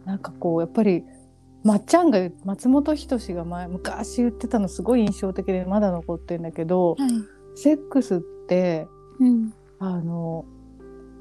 [0.09, 1.03] なんかこうやっぱり
[1.63, 7.09] まっちゃんが松本人志が前昔言ってたのすごい印象的でまだ残ってるんだけどはい。
[7.55, 8.87] セックスって
[9.19, 9.53] うん。
[9.77, 10.45] あの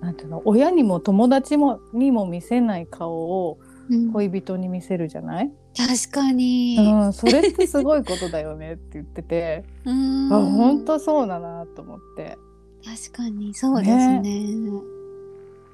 [0.00, 3.58] なんていうの親にも友達もにも見せない顔を
[3.90, 4.12] うん。
[4.12, 6.76] 恋人に見せるじゃない、確かに。
[6.78, 10.32] うん、それってすごいことだよねって言ってて うん。
[10.32, 12.38] あ本当そうだなと思って。
[12.84, 14.70] 確かにそうですね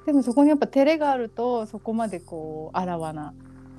[0.05, 3.33] でもそこにやっぱ照れがあるとそこまでこうあらわな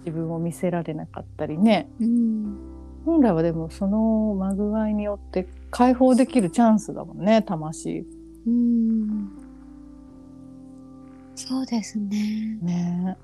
[0.05, 1.89] 自分を見せられなかったりね。
[2.01, 2.57] うん。
[3.05, 8.05] 本来はでもそのまぐわいによって解放できるチャンスだもんね魂。
[8.47, 9.29] うん。
[11.35, 12.59] そうですね。
[12.63, 13.17] ね。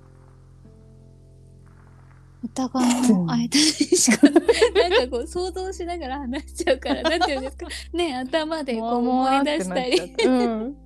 [2.45, 7.67] お互いの間にしか、なんかこう想像しながら話しちゃうから、なんていうんですか。
[7.93, 9.93] ね、頭でこう思い出したり。
[9.93, 10.77] り、うん、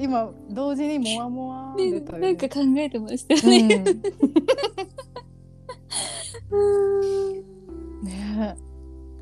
[0.00, 3.84] 今同時にモワモワね出たよねなんか考えてましたよね。
[6.50, 8.56] うん、ね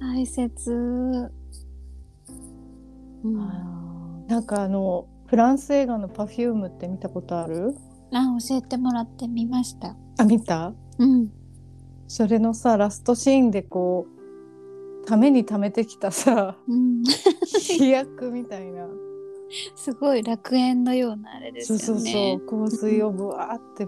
[0.01, 1.31] 大切。
[3.23, 3.37] うん、
[4.27, 7.75] なんかあのフランス映画の「パフュームって見たことある？
[8.13, 9.95] あ、教えてもらってみました。
[10.19, 10.73] あ見た？
[10.99, 11.31] うん。
[12.09, 14.07] それのさラストシーンでこ
[15.05, 17.03] うために貯めてきたさうん、
[17.61, 18.89] 飛躍みたいな
[19.75, 22.13] すごい楽園のようなあれですそうよね。
[22.13, 23.87] そうそう香水をぶわーって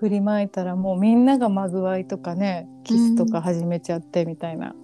[0.00, 4.74] 振りまいたらもうみんながまぐわいとかねキスとか始めちゃってみたいな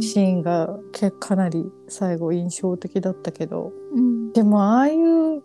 [0.00, 3.72] シーンがけかなり最後印象的だったけど。
[3.92, 4.32] うん。
[4.32, 5.42] でもああいう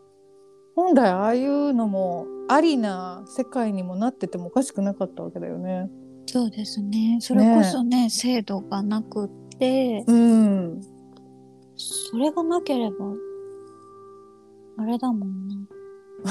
[0.75, 5.89] 本来ああいうのもありな世界にもなっててもおかしくなかったわけだよね。
[6.25, 7.17] そうですね。
[7.21, 10.81] それこそね制度がなくって、うん、
[11.75, 12.95] それがなければ
[14.79, 15.55] あれだもんな。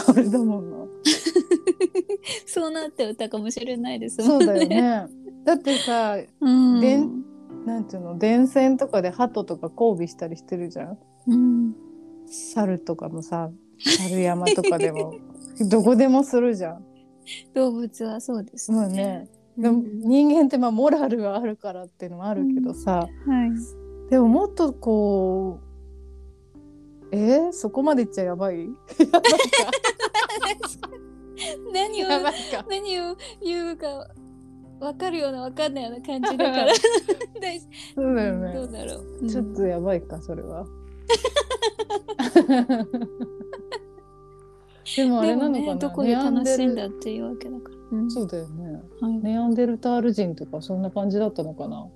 [0.08, 0.76] あれだもんな。
[2.46, 4.46] そうなって歌かもしれないですそうもんね。
[4.46, 5.06] だよね。
[5.44, 6.80] だってさうん。
[6.80, 6.98] で
[7.66, 10.98] なんていうの電線とかで鳩とか交尾したりしてるじゃん。
[11.26, 11.74] うん。
[12.26, 15.14] 猿とかもさ猿山とかでも
[15.70, 16.84] どこでもするじゃん。
[17.52, 19.28] 動物はそうですもうね。
[19.58, 24.11] でもうん人間ってまあモラルがあるからっていうのもあるけどさ、はい。
[24.11, 25.67] でももっとこう
[27.12, 28.68] えー、そこまでいっちゃやばい？
[31.72, 32.08] 何を
[32.68, 34.08] 何を言うか
[34.80, 36.74] 分かるような分かんないような感じだから。
[37.94, 39.26] そうだよどうねだろう。
[39.28, 40.66] ちょっとやばいかそれは。
[44.96, 47.76] でもあれなのかな、ね、どこで楽しんだっていうわけだから。
[47.90, 48.82] うんそうだよね。
[49.00, 49.12] はい。
[49.18, 51.86] ネアンデルタール人とかそんな感じだったのかな？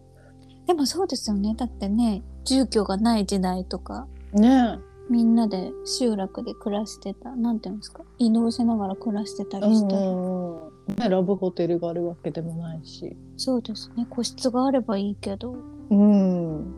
[0.66, 1.54] でもそうですよね。
[1.56, 4.78] だってね、住居がない時代とか、ね
[5.10, 10.06] みんなで集落で暮らしてた、なんていうんですか、移動しながら暮らしてたえ、りしたり。
[10.06, 14.06] うんうんねラブホテルがあるわけでもないしそうですね。
[14.10, 15.54] 個室があればいいけど。
[15.90, 16.74] うん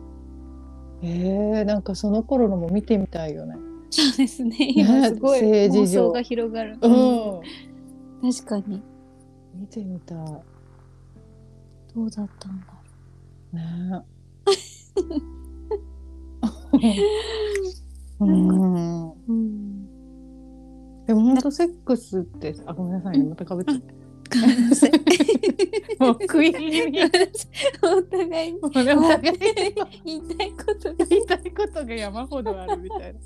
[1.01, 3.55] えー、なんかその頃のも見てみたいよね
[3.89, 4.55] そうですね。
[4.75, 6.77] 今すごい妄想が広がる。
[6.81, 7.41] うん
[8.33, 8.81] 確かに。
[9.55, 10.17] 見てみたい
[11.95, 12.67] どうだったんだ
[13.53, 14.05] ろね
[18.19, 19.09] うん。
[19.09, 19.15] う。
[19.27, 19.85] うん。
[21.05, 23.25] でも本当セックスってあごめんなさいね。
[23.25, 23.93] またかぶっちゃって
[24.33, 24.69] ごめん。
[24.69, 24.91] なさい。
[25.99, 26.91] もう食い気味。
[26.91, 26.99] に
[27.81, 28.59] お互いに。
[28.61, 28.99] お互いに。
[30.03, 31.05] 言いたいことが。
[31.05, 33.19] 言いたいことが山ほどあるみたいな。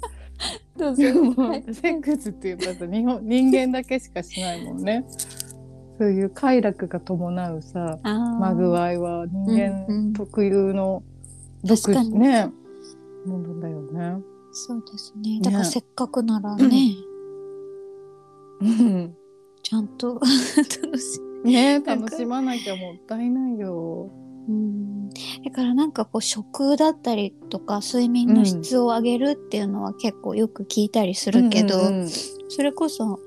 [0.77, 1.03] どうぞ。
[1.03, 5.05] でもはいセックスっていうとさ日本人間だけしかしないもんね。
[5.97, 11.03] そういう快楽が伴うさまぐわいは人間特有の
[11.63, 12.19] 独確かに。
[12.19, 12.51] ね。
[13.25, 14.21] ものだよね。
[14.67, 15.39] そうですね。
[15.41, 16.95] だからせっかくならね、
[18.61, 19.15] うん
[19.63, 20.19] ちゃんと
[20.83, 24.09] 楽しね楽しまなきゃもったいないよ。
[24.47, 25.09] うん。
[25.09, 25.15] だ
[25.53, 32.09] からなんかこう食だったりとか睡眠の質を上げるっていうのは結構よく聞いたりするけど、うんうんうん
[32.51, 33.19] それこそ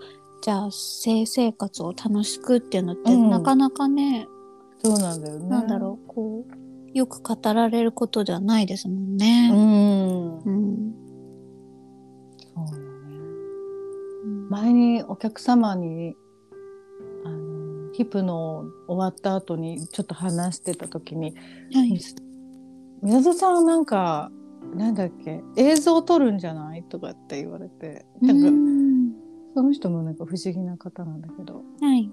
[0.43, 4.27] じゃあ性生活を楽しくっていうのってうんなかなかね、
[4.85, 5.49] そうなんだよね。
[5.49, 9.49] なんだろうこうよく語られることじゃないですもんうね。
[9.49, 10.39] ん。
[10.45, 10.95] うん。
[14.53, 16.15] 前にお客様に
[17.25, 21.35] あのヒプノ終わった後にちょっと話してた時に
[21.73, 21.99] はい。
[23.03, 24.31] 宮戸さんはなんか
[24.77, 29.13] なんだっけ映像撮るんじゃないとかって言われてなんかうん
[29.55, 32.11] その人もなんか不思議な方なんだけどはい。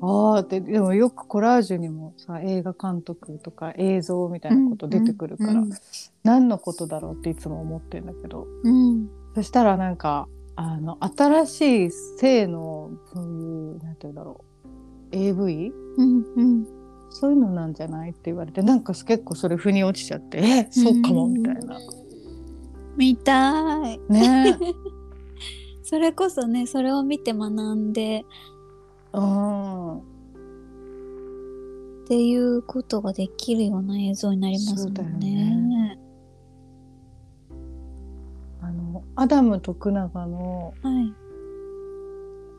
[0.00, 5.70] ああってでもよくコラージュにもさ映画監督とか映像みたいなこと出てくるから、うん
[6.24, 9.08] 何のことだろうっていつも思ってんだけどうん。
[9.34, 10.28] そしたらなんか
[10.60, 13.26] あの新しい性のそうい
[13.76, 16.24] うなんて言うんだろう AV うん。
[16.34, 16.66] うん。
[17.10, 21.78] そういうのなんじゃないって言われてなんか結構それ腑に落ちちゃってえそうかもみたいな。
[22.96, 24.00] 見たい。
[24.08, 24.58] ね
[25.84, 28.26] それこそね、それを見て学んで
[29.12, 30.00] うんっ
[32.08, 35.98] ていうことができるような映像になりますもそうだよんね
[39.20, 41.14] アダム徳永のはい。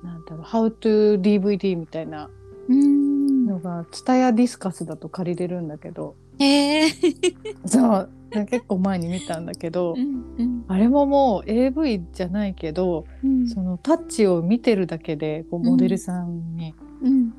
[0.06, 2.30] なんだろう「How to DVD」みたいな
[2.68, 3.46] うん。
[3.46, 6.16] のが「ツタヤディスカス」だと借りれるんだけど。
[6.40, 6.88] え。
[6.88, 8.10] ーそう。
[8.46, 10.66] 結構前に見たんだけどうんうん。
[10.68, 13.48] あれももう AV じゃないけどうん。
[13.48, 16.89] そのタッチを見てるだけでこうモデルさんに、うん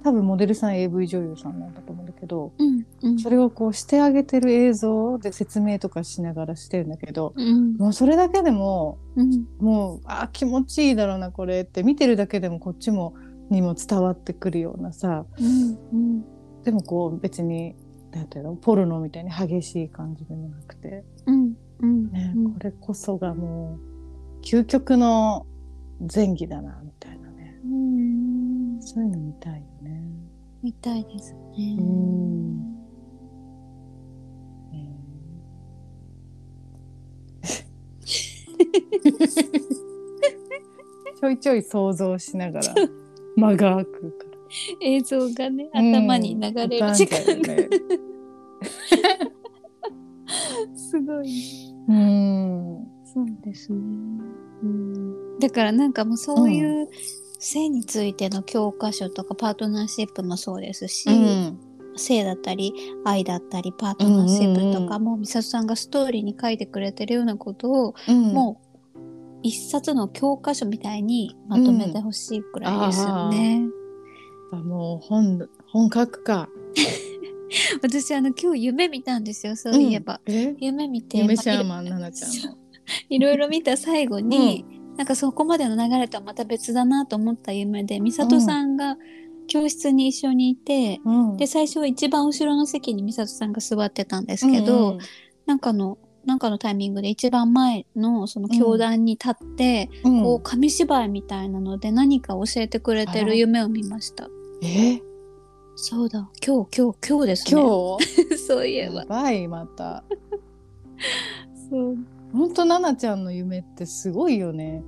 [0.02, 2.86] 多分モデルさん AV 女優さんなんだと思うんだけどうん。
[3.02, 3.18] うん。
[3.18, 7.76] それをこうしてあげてる映像で説明とかしながらしてるんだけどうん。
[7.76, 9.46] もうそれだけでもうん。
[9.58, 13.14] もうあ気持ちいいだろうなこれって見てるだけでもこっちも
[13.50, 15.26] にも伝わってくるようなさ。
[15.38, 15.42] う
[15.96, 16.24] ん。
[16.62, 17.74] でもこう別に
[18.12, 21.54] なんていうのポルノみたいに激しい感じでもなくて、うん。
[21.80, 22.10] うん。
[22.10, 22.54] ねうん。
[22.54, 23.78] これこそがも
[24.40, 25.46] う究極の
[26.12, 27.60] 前戯だなみたいなね。
[27.64, 28.29] うん
[28.80, 30.02] そういうの見たいよね。
[30.62, 31.76] みたいですね。
[31.78, 32.74] うん
[34.70, 34.96] ね
[41.20, 42.74] ちょいちょい想像しながら
[43.36, 44.30] 間が空くから。
[44.80, 47.68] 映像がね頭に流れる時間が、ね。
[50.74, 51.72] すごい。
[51.88, 52.86] うん。
[53.04, 53.78] そうですね。
[54.62, 56.88] うん、だからなんかもうそういう
[57.40, 61.60] 性についての教科書とかパートナーシップもそうですし、うん。
[61.96, 62.72] 性だったり
[63.04, 68.60] 愛だったりパートナーシップとかうんも美里さんがストーリーに書いてくれてるようなことを、うん、も
[68.94, 68.98] う
[69.42, 73.62] 一冊の教科書みたいにまとめてほしいくらいですよね。
[74.52, 76.48] あもう本本格か。
[77.82, 80.20] 私あの今日夢見たんですよそういえば。
[80.26, 80.56] うんえ？
[80.60, 82.58] 夢見て夢まあシャーマン奈々ちゃんの。
[83.08, 84.64] いろいろ見た最後に、
[85.00, 88.98] なんかそこまでの流れとはまた別だなと思った夢で美里さんが
[89.46, 91.36] 教室に一緒にいて、うん。
[91.38, 94.98] で最初は一番後ろの席に美里さんが座ってたんですけど、
[95.46, 100.18] なんかのなんかのタイミングで一番前のその教壇に立って、うん。
[100.18, 100.22] うん。
[100.22, 104.28] こう紙芝居みたいなので何か教えてくれてる夢を見ました。
[104.62, 105.00] え？
[105.76, 106.28] そうだ。
[106.46, 107.62] 今日今日今日ですね。
[107.62, 108.36] 今日？
[108.36, 109.00] そういえば。
[109.00, 109.06] や。
[109.06, 110.04] ばいまた。
[111.70, 111.96] そう
[112.32, 114.82] 本当奈々ちゃんの夢ってすごいよね。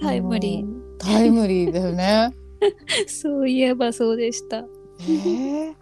[0.00, 0.96] タイムリー。
[0.98, 2.34] タイムリーだよね。
[3.06, 4.58] そういえばそうでした。
[4.58, 5.74] えー、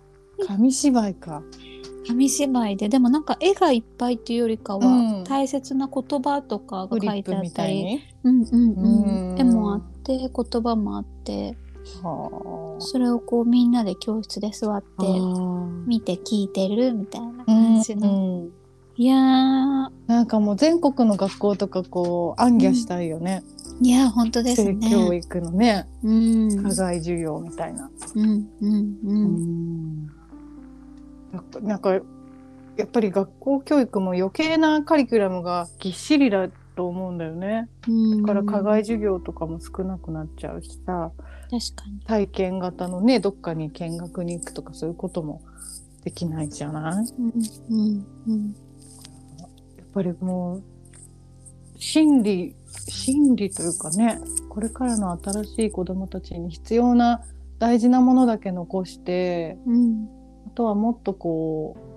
[0.47, 1.43] 紙芝居か。
[2.07, 2.89] 紙芝居で。
[2.89, 5.25] でもなんか絵がいっぱいっていうよりかは、うん。
[5.25, 8.01] 大切な言葉とかが書いてあったり。
[8.25, 9.33] うんうんうん。
[9.33, 9.39] うん。
[9.39, 11.57] 絵もあって言葉もあって。
[12.03, 14.87] はそれをこうみんなで教室で座って
[15.87, 18.47] 見て聞いてるみたいなー感じの、
[18.97, 19.89] いやー。
[20.07, 23.43] なんかもう全国の学校とかこう暗記したいよね。
[23.81, 25.17] いや本当です性教ね。
[25.17, 26.63] 育のね、うん。
[26.63, 27.91] 課外授業みたいな。
[28.15, 30.05] うんうんううん。
[30.05, 30.07] ん
[31.33, 31.43] なん。
[31.51, 32.01] かなんかや
[32.85, 37.69] っぱり学校教育も余計なカリキュラムがぎっしりだと思うんだよね。
[37.89, 38.23] うん。
[38.23, 41.11] だから課外授業とかも少なくなっちゃうしさ。
[41.51, 42.01] 確かに。
[42.07, 45.43] 体験型のねどっかに見学に行くとかそういうことも
[46.05, 47.07] できないじゃない？
[47.19, 47.33] うん
[47.71, 48.57] うんうん
[49.93, 50.63] ぱりもう
[51.79, 52.55] 心理
[52.89, 57.23] 心理というかねこれからの新しい子どもたちに必要な
[57.59, 60.09] 大事なものだけ残してうん
[60.47, 61.93] あとはもっとこう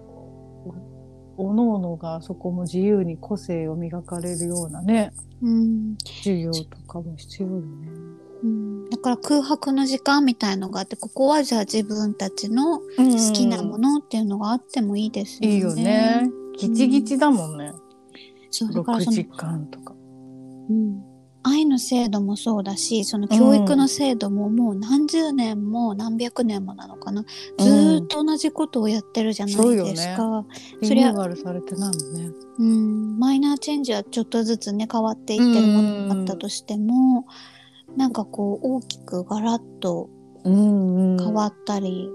[1.37, 7.65] おのおのがそこも自由に個性を磨かれるようなねうん授業とかも必要よね。
[8.43, 15.55] うんだから空白の時間みたいのがあってここはじゃあ自分たちの好きなものっていうのがあってもいいですよね。
[15.55, 16.29] いいよね。
[16.57, 17.73] ギチギチだもんね。
[18.55, 19.93] そうだから6その時間とか。
[20.69, 21.03] うん。
[21.47, 27.23] 愛の制度もそうだしその教育の制度ももう何十年も何百年もなのかな、
[27.59, 30.43] ずーっと同じことをやってるじゃないですか。
[30.81, 32.31] リニューアルされてないもんね。
[32.57, 37.27] うん、マイナーチェンジはちょっとずつね変わっていってるものがあったとしても、
[37.95, 40.09] なんかこう大きくガラッと
[40.43, 41.17] うん。
[41.17, 42.09] 変わったり、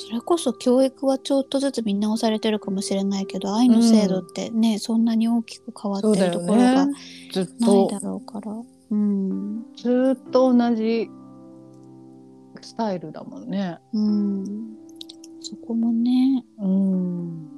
[0.00, 6.94] それこそ教育はちょっとずつ見直されてるかもしれないけど愛の制度ってね、そんなに大きく変わってるところがね。
[7.32, 8.52] ずっないとだろうから。
[8.92, 11.08] うんずっと同じ
[12.62, 13.78] スタイルだもんね。
[13.92, 14.44] うん、
[15.42, 17.48] そこもねうん。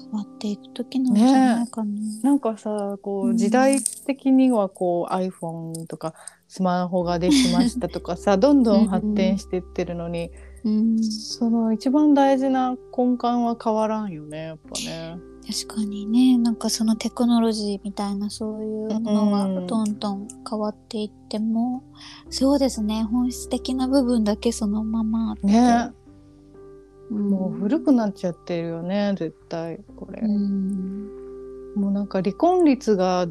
[0.00, 1.90] 変わっていく時なんじゃないかな。
[2.22, 6.14] なんかさこうんう時代的にはこう iPhone とか
[6.48, 10.51] スマホができましたとかさどんどん発展していってるのに、うん、
[11.00, 15.18] その一番大事な根幹は変わらんよねやっぱね。
[15.44, 16.38] 確かにね。
[16.38, 21.82] なんかそのテクノロジーみたいなそういうのがうんどんどん変わっていっても、
[22.30, 23.02] そうですね。
[23.02, 25.90] 本質的な部分だけそのままね。
[27.10, 30.22] うん、もう古くなっちゃってるよね絶対これ。
[30.22, 31.08] うん。
[31.74, 33.26] もうなんか離婚率が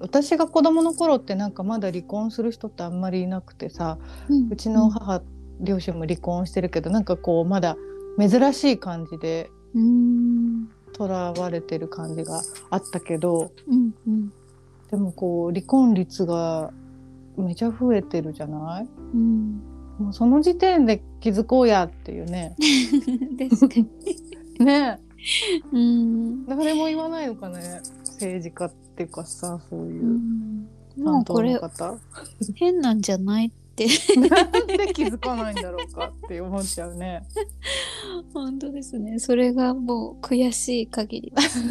[0.00, 4.48] 私が子供の頃ってなんかまだ離婚する人ってあんまりいなくてさうん。
[4.52, 5.20] うちの母、
[5.60, 7.76] 両親も離婚してるけどなんかこうまだ
[8.18, 10.68] 珍しい感じでうん。
[10.92, 12.40] とらわれてる感じが
[12.70, 14.32] あったけどうんうん。
[14.90, 16.72] でもこう離婚率が
[17.36, 18.88] めちゃ増えてるじゃない？
[19.14, 19.60] うん。
[19.98, 22.54] もうその時点で気づこうやっていうね。
[23.50, 23.86] 確かに。
[24.64, 25.00] ね。
[25.72, 26.46] うん。
[26.46, 30.20] 誰も言わないのかね政治家っていうかさそういう
[31.04, 31.98] 担当うこれの方。
[32.54, 33.52] 変なんじゃない
[34.30, 37.22] なんで気づかないんだろうかって思っちゃうね。
[38.32, 39.18] 本当ですね。
[39.18, 41.68] それがもう悔しい限りです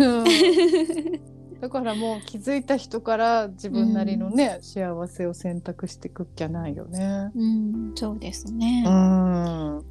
[1.60, 7.32] だからもう気づいた人から自分なりのね、幸せを選択してくっきゃないよね。
[7.36, 9.86] うんそうですね、うん、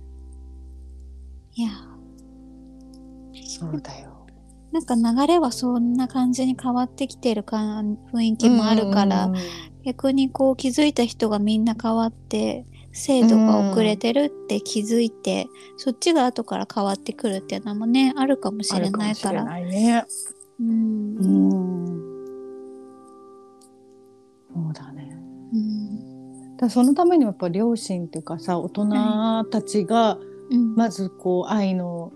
[1.55, 1.71] いや。
[3.47, 4.27] そうだよ。
[4.71, 7.57] なんか流れはそんな感じに変わってきてるか
[8.13, 9.35] 雰囲気もあるから、うん
[9.85, 19.45] 逆にこう気づいた人がみんな変わって制度が遅れてるって気づいて、そっちが後から変わってくるっていうのもねあるかもしれあるかもしれないから。
[19.45, 20.05] ないね。
[20.61, 22.05] うんうん。
[24.55, 25.19] そうだね。
[25.53, 30.19] うんだそのためにもやっぱ両親っていうかさ大人たちが
[30.51, 32.13] うんまずこう愛の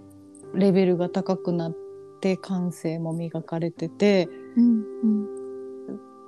[0.54, 1.76] レベルが高くなっ
[2.20, 5.37] て感性も磨かれててうんうん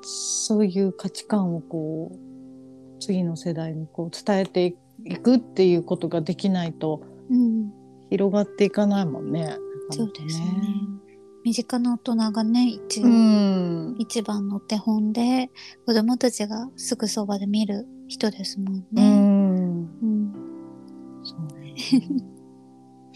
[0.03, 7.73] そういう価値観をこう次の世代にこう伝えていくっていうことができないとうん
[8.11, 9.57] 広がっていかないもんね。
[9.91, 10.81] そうですね。
[11.45, 13.97] 身近な大人がね一応、うん。
[13.99, 15.51] 一番の手本で
[15.87, 19.21] 子供たちがすぐそばで見る人ですもんうね。
[19.21, 19.89] ん。
[20.03, 20.33] うん
[21.23, 21.75] そうね。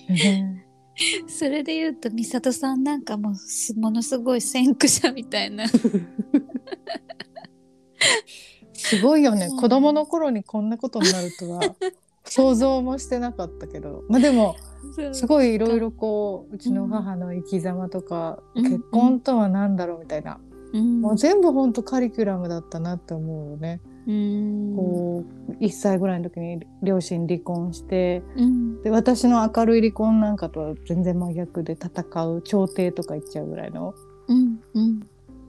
[1.27, 3.35] それで言うと美里さんなんかも
[3.77, 5.67] ものすごい先駆者みたいな。
[8.73, 9.55] すごいよね、う。
[9.55, 11.61] ん子供の頃にこんなことになるとは
[12.25, 14.05] 想像もしてなかったけど。
[14.09, 14.57] まあでも
[15.13, 18.65] すごいいろいろこううちの母の生き様とか、うん。
[18.65, 20.39] 結婚とは何だろうみたいな、
[20.73, 21.01] うん。
[21.01, 23.81] もう全部ほんとカリキュラムだったなって思うよね。
[24.07, 24.75] うん。
[24.77, 28.83] こう1歳ぐらいの時に両親離婚してうん。
[28.83, 33.95] で私の明るい離婚なんかとは全然真逆で戦う調停とか言っちゃうぐらいの
[34.29, 34.61] うん。
[34.75, 35.01] うん。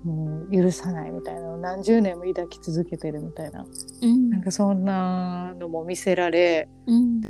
[0.04, 3.66] もう許さないみたいな何十年も抱き続けてるみたいな。
[4.02, 4.30] うん。
[4.30, 7.22] なんかそんなのも見せられうん。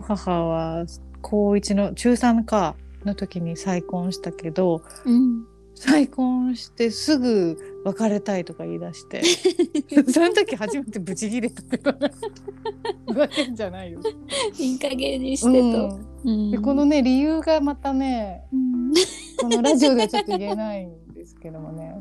[0.00, 0.84] 母は
[1.20, 2.74] 高1の中3か
[3.04, 5.46] の時に再婚したけどうん
[5.82, 9.22] 再婚してすぐ別れたいとか言い出して
[10.12, 12.12] その時初めてブチギレたけどね
[13.08, 14.00] ふざけんじゃないよ。
[14.60, 15.98] いい加減にしてと。
[16.24, 18.92] うんでこのね理由がまたねうん
[19.40, 22.00] このラジオではちょっと言えないんですけどもね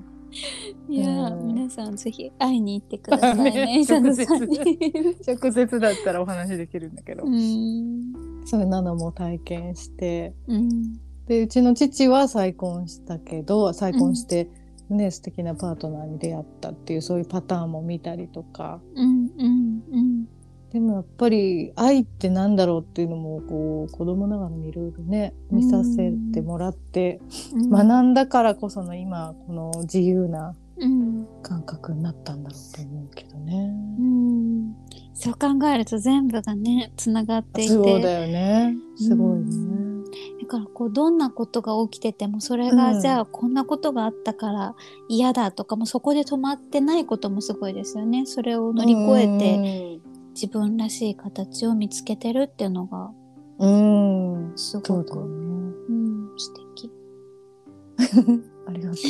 [0.87, 3.81] いやー、うん皆さんぜひ会いに行ってくださいね。
[3.89, 4.59] 直に。
[5.27, 8.13] 直接だったらお話できるんだけど、うん。
[8.45, 10.99] そういうのも体験してうん。
[11.31, 14.49] でうちの父は再婚したけど再婚して、
[14.89, 19.31] ね素敵なパートナーに出会ったっていうそういうパターンも見たりとかうん。
[19.37, 19.83] うん。
[19.89, 20.25] うん。
[20.73, 27.21] でもやっぱり愛ってなんだろうっていうのもこう子供ながらにいろいろね見させてもらって、
[27.53, 27.69] うん。
[27.69, 31.27] 学んだからこその今この自由なうん。
[31.43, 33.73] 感覚になったんだろうと思うけどね。
[33.97, 34.75] うん。
[35.13, 37.73] そう考えると全部がね、つながっていて。
[37.73, 39.90] そうだよねすごいね。
[40.51, 44.75] だからこうどんなことが起きててもそれが、うんじゃあこんなことがあったから
[45.07, 48.25] 嫌だとかもそこで止まってないこともすごいですよね。
[48.25, 49.99] それを乗り越えて
[50.33, 53.11] 自分らしい形を見つけてるっていうのが
[53.59, 55.33] うん、うん、すごく、そうだよね。
[55.87, 56.91] うん、素敵。
[58.67, 59.01] ありがとう。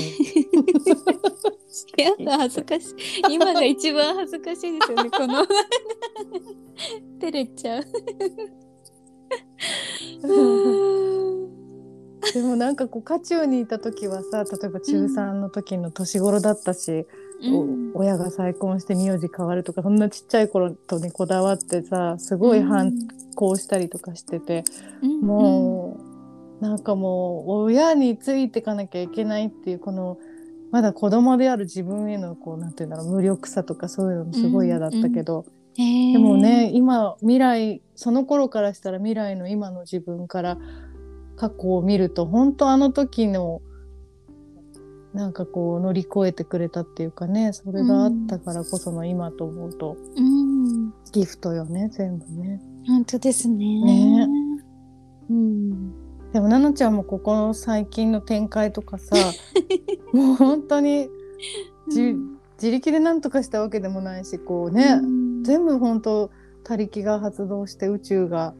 [2.02, 3.34] やだ恥ずかしい。
[3.34, 5.44] 今が一番恥ずかしいですよねこの
[7.20, 7.86] 照れちゃう。
[12.34, 17.06] でもなんかこう渦中にいた時はさ例えば中3の時の年頃だったし、
[17.42, 17.92] うん。
[17.96, 22.94] お親が再婚して名字変わるとかそんなちっちゃい頃とにこだわってさすごい反
[23.36, 24.64] 抗したりとかしてて、
[25.02, 25.22] うん。
[25.22, 26.00] も
[26.60, 30.18] うなんかもう親についていかなきゃいけないっていうこの
[30.72, 35.46] まだ子供である自分へのこうなんていうんだろう無力さとかそういうのもすごい嫌だったけど、
[35.78, 36.14] へー。
[36.14, 40.58] でもね今未来その頃からしたら未来の今の自分から
[41.42, 43.64] 過去を見ると本当あの時の
[45.12, 52.62] なんかこう乗り越えてくれたっていうかねそれがあったからこその今と思うと、うんギフトよね全部ね。
[52.86, 53.84] 本当ですね。
[53.84, 54.28] ね
[55.32, 55.70] うん。
[56.32, 59.16] でも奈々ちゃんもここの最近の展開とかさ
[60.14, 61.10] もう本当に
[61.90, 66.30] じうん自力で何とかしたわけでもないしこうね、うん全部本当
[66.64, 68.54] 他力が発動して宇宙が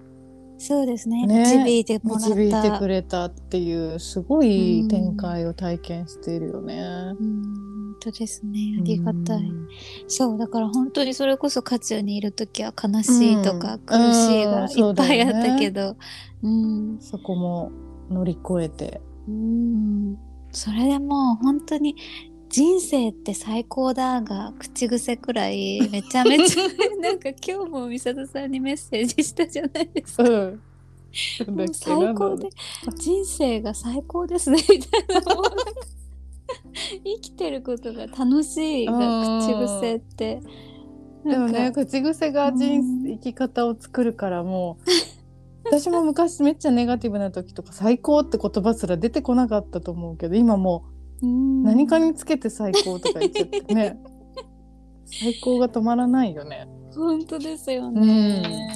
[0.62, 1.26] そうですね。
[1.26, 1.40] ね。
[1.40, 2.36] 導いてもらった。
[2.36, 6.84] 導いてくれたっていうすごい展開を体験しているよね。
[7.20, 7.72] うん。
[7.94, 8.78] 本当ですね。
[8.80, 9.68] ありがたい、うん
[10.08, 13.80] そうだから本当にそれこそ渦中にいる時は悲しいとかうん。
[13.80, 15.98] 苦しいがうんいっぱいあったけど。
[16.44, 17.72] うん、そこも
[18.12, 19.02] 乗り越えて。
[19.28, 20.18] うん、
[20.52, 21.96] それでもう本当に
[22.52, 26.64] 人生って最高だが口癖くらい めちゃめちゃ
[27.02, 30.24] なんか今日も美里さんにメッセージしたじゃないですか。
[30.24, 30.62] うん。
[31.74, 32.50] 最高で
[32.98, 35.22] 人生が最高ですねみたいな
[37.04, 40.42] 生きてることが楽しいが口癖って
[41.26, 44.90] でもね口癖が人うん生き方を作るからもう
[45.66, 54.00] 私も昔めっちゃネガティブな時とか「最高」って言葉すら出てこなかったと思うけど今もうんう何かにつけて「最高」とか言っちゃってね。
[55.06, 56.68] 最高が止まらないよね。
[56.96, 58.70] 本当ですよね。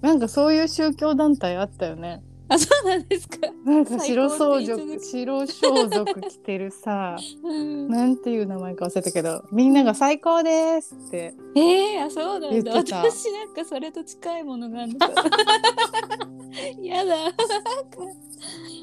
[0.00, 2.22] なんかそういう宗教団体あったよね。
[2.48, 3.36] あそうなんですか。
[3.64, 7.16] なんか白装束白装束着てるさ。
[7.44, 7.88] うん。
[7.88, 12.72] なんていう名前か忘れたけどみんなが「最高です」ってえー、あそうなんだ。
[12.72, 15.06] 私なんかそれと近いものがあるんか。
[15.06, 17.14] 違うの
[18.68, 18.79] に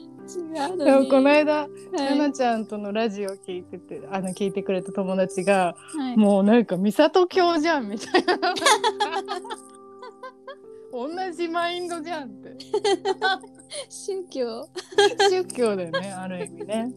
[0.77, 2.17] でもこの間はい。
[2.17, 6.17] ななちゃんとのラジオ聞いててあの聞いてくれた友達がはい。
[6.17, 8.37] もうなんか美里教じゃんみたいな。
[10.91, 12.55] 同じマインドじゃんって。
[13.89, 14.67] 宗教。
[15.29, 16.91] 宗教だよねある意味ね。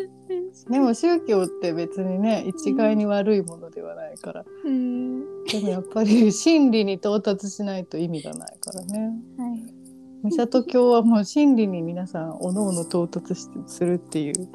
[0.70, 5.44] でも宗教って別にね一概に悪いものではないから、うん。
[5.44, 9.12] でもやっぱり真理に到達しないと意味がないからね。
[9.38, 9.75] はい
[10.22, 14.48] 美里教はもう真理に皆さんおのおの到達してするっていう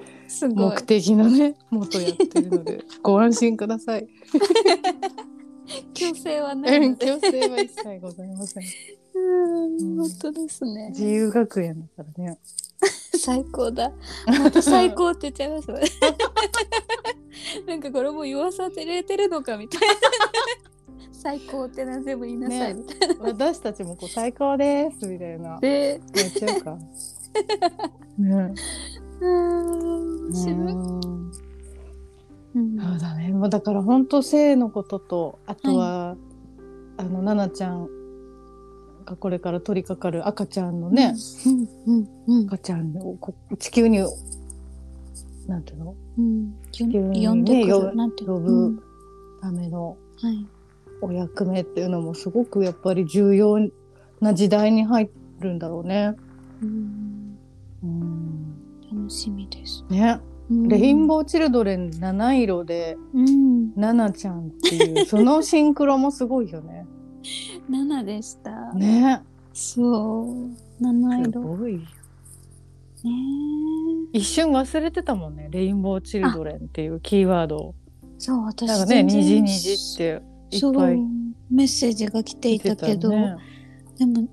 [0.54, 4.08] 目的のね もとやってるのでご安心ください。
[5.94, 8.64] 強制はない強性は一切ございません。
[9.14, 10.90] うん本当ですね。
[10.90, 12.40] 自由学園だからね。
[13.18, 13.92] 最高だ。
[14.28, 15.68] また最高って言っちゃいます。
[17.68, 19.88] なんかこれもう言わされてるのかみたいな
[21.22, 25.60] 最高って何でも言いなさいみたいな、私たちもこう最高ですみたいな。
[25.60, 26.78] でやっちゃうか。
[28.18, 28.54] ね
[29.22, 31.32] うん面白い、うん。
[32.56, 33.30] うんそうだね。
[33.30, 36.18] もうだから本当性のこととあとは、
[36.98, 37.88] あの奈々ちゃん
[39.06, 41.16] がこれから取り掛かる赤ちゃんのね、
[41.46, 41.50] う
[41.92, 44.00] んうんうん赤ちゃんをこ地球に
[45.48, 45.96] なんていうの？
[46.18, 48.40] うん球にね呼んでく呼るなんていうの？
[48.40, 48.84] 呼ぶ
[49.42, 50.48] ためのうんはい
[51.02, 53.58] お役目っていうのもすごくやっぱり重要
[54.20, 56.16] な時代に入るんだろうね。
[56.62, 57.38] うん。
[57.84, 58.56] うん。
[58.92, 60.68] 楽しみです、ね、うん。
[60.68, 63.74] レインボーチルドレン七色でうん。
[63.76, 66.86] ナナちゃんっていう そのシンクロもすごいよね。
[67.70, 69.22] 7でした、ね、
[69.54, 70.84] そう。
[70.84, 71.78] 七す色ごい。
[71.78, 71.84] ね。
[74.14, 75.48] 一瞬忘れてたもんね。
[75.52, 77.76] レインボーチルドレンっていうキーワードを。
[78.18, 80.22] そう私なんかね、虹虹って
[80.52, 80.98] いそうっぱい
[81.50, 83.44] メッセージが来ていたけど言って
[84.00, 84.28] でも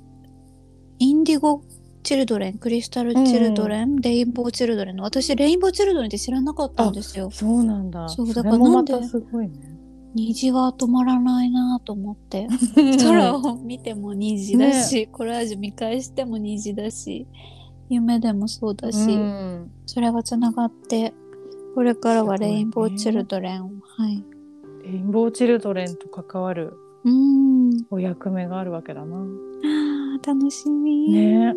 [0.99, 1.62] インディゴ
[2.03, 7.31] チルドレンクリスタルチルドレン、レインボーチルドレンの私レインボーチルドレンって知らなかったんですよ。
[7.31, 8.09] そうなんだ。
[8.09, 8.95] そうそだからなんで。
[10.14, 12.49] 虹が止まらないなと思って。
[12.99, 17.27] 空を見ても虹だし、コラージュ見返しても虹だし
[17.91, 19.71] 夢でもそうだし、うん。
[19.85, 21.12] それがつながって
[21.75, 24.25] これからはレインボーチルドレンを、はい
[24.89, 26.72] レインボーチルドレンと関わる
[27.05, 27.70] うん。
[27.91, 29.16] お役目があるわけだな。
[29.16, 31.12] あー楽しみ。
[31.12, 31.55] ね。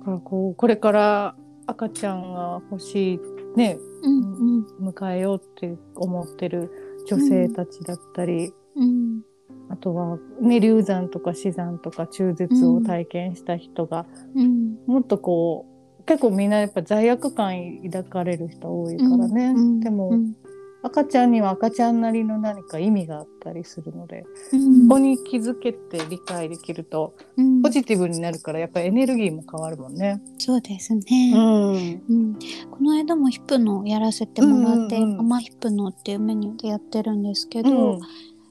[0.00, 1.34] だからこうこれから
[1.66, 3.20] 赤ちゃんが欲しい
[3.56, 4.88] ねうんうん。
[4.90, 6.70] 迎えようって思ってる
[7.08, 9.22] 女性たちだったり、うん。
[9.70, 14.04] あとはね流産とか死産とか中絶を体験した人が、
[14.34, 14.76] うん。
[14.86, 15.64] もっとこ
[16.00, 19.80] う結構みんなやっぱ罪悪感抱かれる人多いからね、うん。
[19.80, 20.34] でも、うん
[20.82, 24.88] 赤ちゃんには赤ちゃんなりの何か意味があったりするので、うん。
[24.88, 27.62] ここに気づけて理解できるとうん。
[27.62, 30.22] ポジティブになるからやっぱりエネルギーも変わるもんね。
[30.38, 32.34] そうですね、ん、うん。
[32.70, 35.20] この間もヒプノやらせてもらって、うんうんうん。
[35.20, 38.00] アマヒプノっていうメニューでやってるんですけど、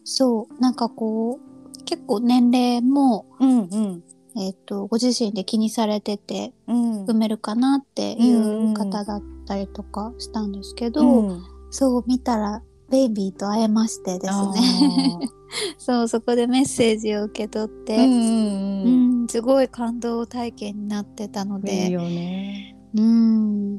[0.03, 4.03] そうなんかこう結構年齢も、うんうん。
[4.37, 7.03] えっとご自身で気にされててうん。
[7.05, 15.27] 産めるかなっていう方だったりとかしたんですけど、うんそう見たらベイビーと会えましてですあねー。
[15.77, 22.77] そうそこでメッセージを受け取って、うんうんううんんすごい感動体験になってたのいいでよね。
[22.95, 23.75] うん。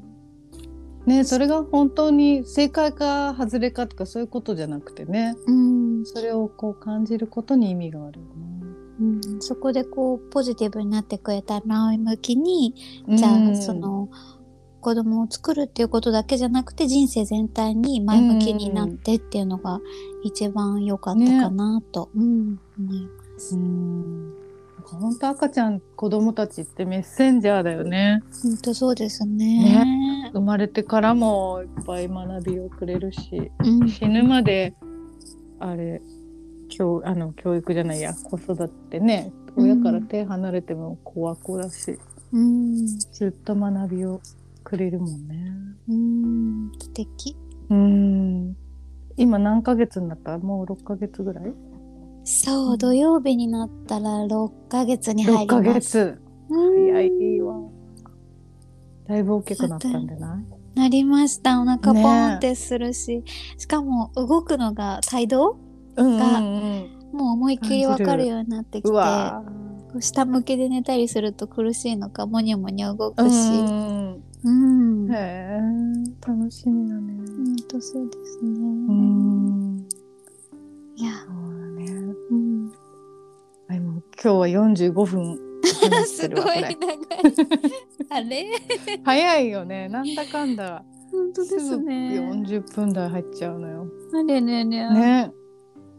[1.07, 5.35] ねそれが本当に正解か外れかとかそういうことじゃなくてね。
[5.47, 6.05] うん。
[6.05, 8.27] それをこう感じることに意味があるよ
[8.99, 12.75] うん、そこでこうポジティブになってくれたら前向きに
[13.07, 13.19] ね。
[13.19, 14.09] じゃうんあその
[14.87, 19.81] 子供を作るっていうことだけじゃなくて人生全体に前向きになってっていうのが
[20.23, 23.57] 一番良かったかなと、うん思います。
[23.57, 24.33] うん。
[24.85, 28.23] 本当赤ちゃん子供たちってメッセンジャーだよね。
[28.45, 30.31] 本当そうですね。
[30.33, 33.89] 生まれてからもいっぱい学びをくれるしうん。
[33.89, 34.73] 死ぬまで
[35.59, 36.01] あれ
[36.69, 39.33] 教あの教育じゃないや子育てね。
[39.57, 41.99] 親から手離れても子は子だし、
[42.33, 42.87] うん。
[42.87, 44.21] ずっと学びを
[44.67, 45.53] くれるもんね。
[45.89, 46.73] うん。
[46.81, 47.37] 素敵。
[47.71, 48.57] うん。
[49.17, 50.39] 今何ヶ月になった？
[50.39, 51.45] もう6ヶ月ぐらい？
[52.25, 55.81] そう土曜日になったら6ヶ月に入 ?6 ヶります。
[55.81, 56.21] 月。
[56.51, 56.93] うん。
[56.93, 57.55] 早いわ。
[59.07, 60.43] だいぶ大きくなったんじゃな
[60.75, 60.79] い？
[60.79, 61.61] なりました。
[61.61, 63.23] お腹ねポンってするし、
[63.57, 65.59] しかも動くのが態度？
[65.97, 66.91] うんがうん。
[67.13, 68.91] もう思いっきり分かるようになってきて
[70.01, 75.61] 下向きで寝たりすると苦しいのかモニョモニョ動ーうくし、んうん、へえ
[76.27, 77.15] 楽しみだね。
[77.17, 78.51] 本当そうですね。
[78.61, 79.87] うん
[80.99, 82.15] いや、そうだね。
[82.31, 82.73] うん、も
[83.69, 85.39] 今日は45分
[85.91, 86.29] 話してす。
[86.29, 86.79] ごい長い。
[88.11, 88.47] あれ？
[89.05, 89.89] 早いよね。
[89.89, 90.85] なんだかんだ。
[91.11, 92.21] 本当ですね。
[92.21, 93.87] 40分台入っちゃうのよ。
[94.13, 94.91] あれねね。
[94.93, 95.33] ね。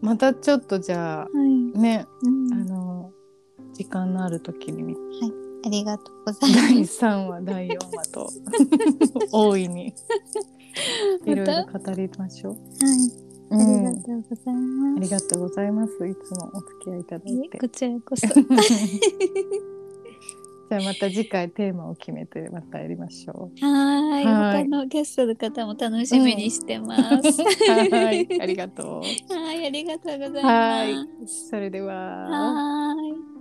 [0.01, 1.73] またちょっとじゃはい。
[1.75, 3.11] あね、うん、あの
[3.73, 4.95] 時間のある時に
[5.65, 7.05] ありがとうござい第ます。
[7.05, 8.29] 3話第4話と
[9.31, 9.93] 大いに
[11.25, 12.53] いろいろ語りましょう。
[12.53, 12.59] はい。
[13.49, 15.01] うありんがとうございあます。
[15.01, 15.93] りがとうございます。
[16.07, 17.57] いつもお付き合いいただいて。
[17.59, 18.27] こちらこそ。
[20.69, 23.65] じゃあまた次回テーマを決めてまたやりましょう。
[23.65, 24.25] はーい。
[24.25, 27.41] はい他のゲストの方も楽しみにしてます。
[27.41, 29.01] はい、ありがとう。
[29.33, 30.43] はい、ありがとうございます。
[30.45, 31.95] はい、それでは。
[31.95, 33.36] はーい。